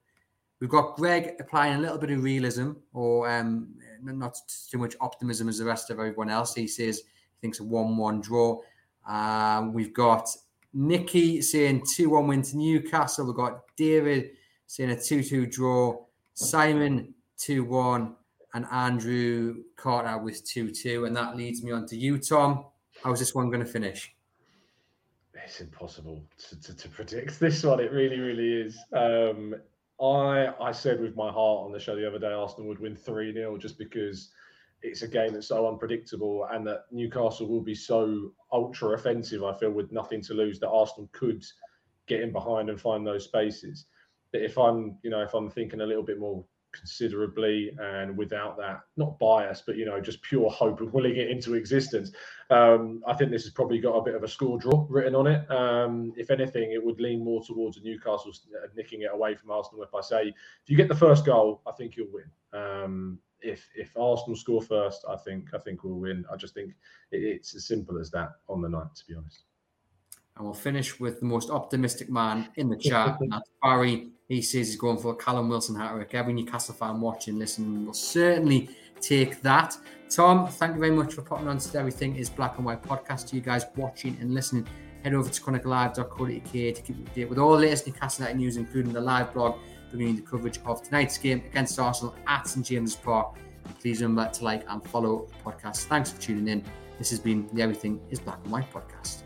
We've 0.61 0.71
got 0.71 0.97
Greg 0.97 1.35
applying 1.39 1.75
a 1.75 1.79
little 1.79 1.99
bit 1.99 2.11
of 2.11 2.23
realism 2.23 2.73
or 2.95 3.31
um, 3.31 3.75
not 4.03 4.39
too 4.71 4.79
much 4.79 4.97
optimism 5.03 5.49
as 5.49 5.59
the 5.59 5.67
rest 5.67 5.91
of 5.91 5.99
everyone 5.99 6.31
else. 6.31 6.55
He 6.55 6.67
says 6.67 6.99
he 6.99 7.41
thinks 7.43 7.61
a 7.61 7.65
1 7.65 7.97
1 7.97 8.21
draw. 8.23 8.61
Um, 9.07 9.73
we've 9.73 9.95
got 9.95 10.29
Nikki 10.73 11.41
saying 11.41 11.85
2 11.95 12.11
1 12.11 12.27
win 12.27 12.43
to 12.43 12.57
Newcastle. 12.57 13.27
We've 13.27 13.37
got 13.37 13.63
David 13.77 14.31
saying 14.67 14.91
a 14.91 15.01
2 15.01 15.23
2 15.23 15.47
draw. 15.47 16.05
Simon 16.35 17.15
2 17.39 17.65
1. 17.65 18.15
and 18.55 18.67
Andrew 18.71 19.63
Carter 19.77 20.19
with 20.19 20.45
2 20.45 20.71
2. 20.71 21.05
And 21.07 21.17
that 21.17 21.37
leads 21.37 21.63
me 21.63 21.73
on 21.73 21.87
to 21.87 21.97
you, 21.97 22.19
Tom. 22.19 22.67
How's 23.03 23.19
this 23.19 23.35
one 23.35 23.49
going 23.51 23.65
to 23.65 23.71
finish? 23.71 24.15
It's 25.35 25.61
impossible 25.61 26.25
to, 26.49 26.61
to, 26.61 26.77
to, 26.77 26.89
predict 26.89 27.39
this 27.41 27.63
one. 27.63 27.79
It 27.81 27.93
really, 27.93 28.19
really 28.19 28.53
is. 28.63 28.77
Um, 28.93 29.55
I 30.01 30.53
I 30.61 30.73
said 30.73 31.01
with 31.01 31.17
my 31.17 31.31
heart 31.31 31.65
on 31.65 31.73
the 31.73 31.79
show 31.79 31.95
the 31.95 32.07
other 32.07 32.19
day, 32.19 32.33
Arsenal 32.33 32.69
would 32.69 32.81
win 32.81 32.97
3 32.97 33.33
0 33.33 33.57
just 33.57 33.79
because 33.79 34.31
it's 34.83 35.03
a 35.03 35.09
game 35.09 35.33
that's 35.33 35.49
so 35.49 35.69
unpredictable 35.69 36.47
and 36.53 36.67
that 36.67 36.85
Newcastle 36.91 37.49
will 37.49 37.63
be 37.63 37.75
so 37.75 38.33
ultra 38.53 38.91
offensive, 38.91 39.43
I 39.43 39.55
feel, 39.55 39.71
with 39.71 39.93
nothing 39.93 40.23
to 40.23 40.35
lose, 40.35 40.61
that 40.61 40.69
Arsenal 40.69 41.09
could 41.13 41.45
get 42.07 42.21
in 42.21 42.33
behind 42.33 42.71
and 42.71 42.81
find 42.81 43.07
those 43.07 43.25
spaces. 43.25 43.87
But 44.33 44.43
if 44.43 44.59
I'm, 44.59 44.99
you 45.03 45.11
know, 45.11 45.23
if 45.23 45.35
I'm 45.35 45.51
thinking 45.51 45.81
a 45.81 45.87
little 45.87 46.03
bit 46.03 46.19
more 46.19 46.45
considerably 46.73 47.71
and 47.81 48.17
without 48.17 48.57
that 48.59 48.81
not 48.97 49.19
bias 49.19 49.63
but 49.65 49.77
you 49.77 49.85
know 49.85 50.01
just 50.01 50.21
pure 50.23 50.51
hope 50.51 50.81
of 50.81 50.93
willing 50.93 51.17
it 51.17 51.31
into 51.31 51.55
existence 51.55 52.13
um, 52.51 53.03
i 53.07 53.15
think 53.15 53.31
this 53.31 53.45
has 53.45 53.53
probably 53.53 53.79
got 53.79 53.95
a 53.95 54.03
bit 54.03 54.15
of 54.15 54.23
a 54.23 54.29
score 54.29 54.59
draw 54.59 54.87
written 54.89 55.15
on 55.15 55.27
it 55.27 55.51
um, 55.51 56.13
if 56.17 56.31
anything 56.31 56.73
it 56.73 56.85
would 56.85 57.01
lean 57.01 57.25
more 57.25 57.43
towards 57.43 57.81
newcastle 57.83 58.33
uh, 58.63 58.67
nicking 58.77 59.03
it 59.03 59.11
away 59.13 59.35
from 59.35 59.51
arsenal 59.51 59.83
if 59.83 59.95
i 59.95 60.01
say 60.01 60.29
if 60.29 60.69
you 60.69 60.77
get 60.77 60.89
the 60.89 60.95
first 60.95 61.25
goal 61.25 61.63
i 61.67 61.73
think 61.73 61.97
you'll 61.97 62.13
win 62.13 62.31
um, 62.53 63.19
if 63.41 63.69
if 63.77 63.97
arsenal 63.97 64.37
score 64.37 64.63
first 64.63 65.05
i 65.09 65.17
think 65.17 65.53
i 65.55 65.59
think 65.59 65.85
we'll 65.85 65.99
win 65.99 66.25
i 66.33 66.37
just 66.37 66.55
think 66.55 66.73
it, 67.13 67.23
it's 67.23 67.55
as 67.55 67.67
simple 67.67 67.99
as 67.99 68.11
that 68.11 68.31
on 68.49 68.61
the 68.61 68.69
night 68.69 68.95
to 68.95 69.05
be 69.07 69.15
honest 69.15 69.45
and 70.37 70.45
we'll 70.45 70.55
finish 70.55 71.01
with 71.01 71.21
the 71.21 71.27
most 71.27 71.51
optimistic 71.51 72.11
man 72.11 72.49
in 72.57 72.69
the 72.69 72.77
chat. 72.77 73.19
that's 73.31 73.49
Barry. 73.63 74.11
He 74.29 74.43
says 74.43 74.69
he's 74.69 74.77
going 74.77 74.99
for 74.99 75.13
a 75.13 75.17
Callum 75.17 75.49
Wilson 75.49 75.77
hat 75.77 75.95
trick. 75.95 76.15
Every 76.15 76.35
Newcastle 76.35 76.75
fan 76.75 77.01
watching, 77.01 77.39
listening 77.39 77.87
will 77.87 77.95
certainly 77.95 78.69
take 79.01 79.41
that. 79.43 79.77
Tom, 80.11 80.47
thank 80.47 80.75
you 80.75 80.81
very 80.81 80.93
much 80.93 81.15
for 81.15 81.23
putting 81.23 81.49
on 81.49 81.59
to 81.59 81.79
Everything 81.79 82.17
is 82.17 82.29
Black 82.29 82.57
and 82.57 82.67
White 82.67 82.83
podcast. 82.83 83.29
To 83.29 83.37
you 83.37 83.43
guys 83.43 83.65
watching 83.77 84.17
and 84.21 84.35
listening, 84.35 84.67
head 85.03 85.15
over 85.15 85.31
to 85.31 85.41
chroniclelive.co.uk 85.41 86.53
to 86.53 86.73
keep 86.73 86.99
up 86.99 87.09
to 87.09 87.15
date 87.15 87.29
with 87.29 87.39
all 87.39 87.53
the 87.53 87.59
latest 87.59 87.87
Newcastle 87.87 88.25
United 88.25 88.39
news, 88.39 88.57
including 88.57 88.93
the 88.93 89.01
live 89.01 89.33
blog 89.33 89.59
bringing 89.91 90.17
the 90.17 90.23
coverage 90.23 90.61
of 90.65 90.83
tonight's 90.83 91.19
game 91.19 91.43
against 91.47 91.79
Arsenal 91.79 92.15
at 92.27 92.47
St 92.47 92.65
James's 92.65 92.97
Park. 92.97 93.37
Please 93.81 94.01
remember 94.03 94.31
to 94.33 94.45
like 94.45 94.65
and 94.69 94.83
follow 94.85 95.27
the 95.27 95.51
podcast. 95.51 95.85
Thanks 95.85 96.11
for 96.11 96.21
tuning 96.21 96.49
in. 96.49 96.65
This 96.99 97.11
has 97.11 97.19
been 97.19 97.49
the 97.53 97.63
Everything 97.63 98.01
is 98.11 98.21
Black 98.21 98.39
and 98.45 98.53
White 98.53 98.71
podcast. 98.73 99.23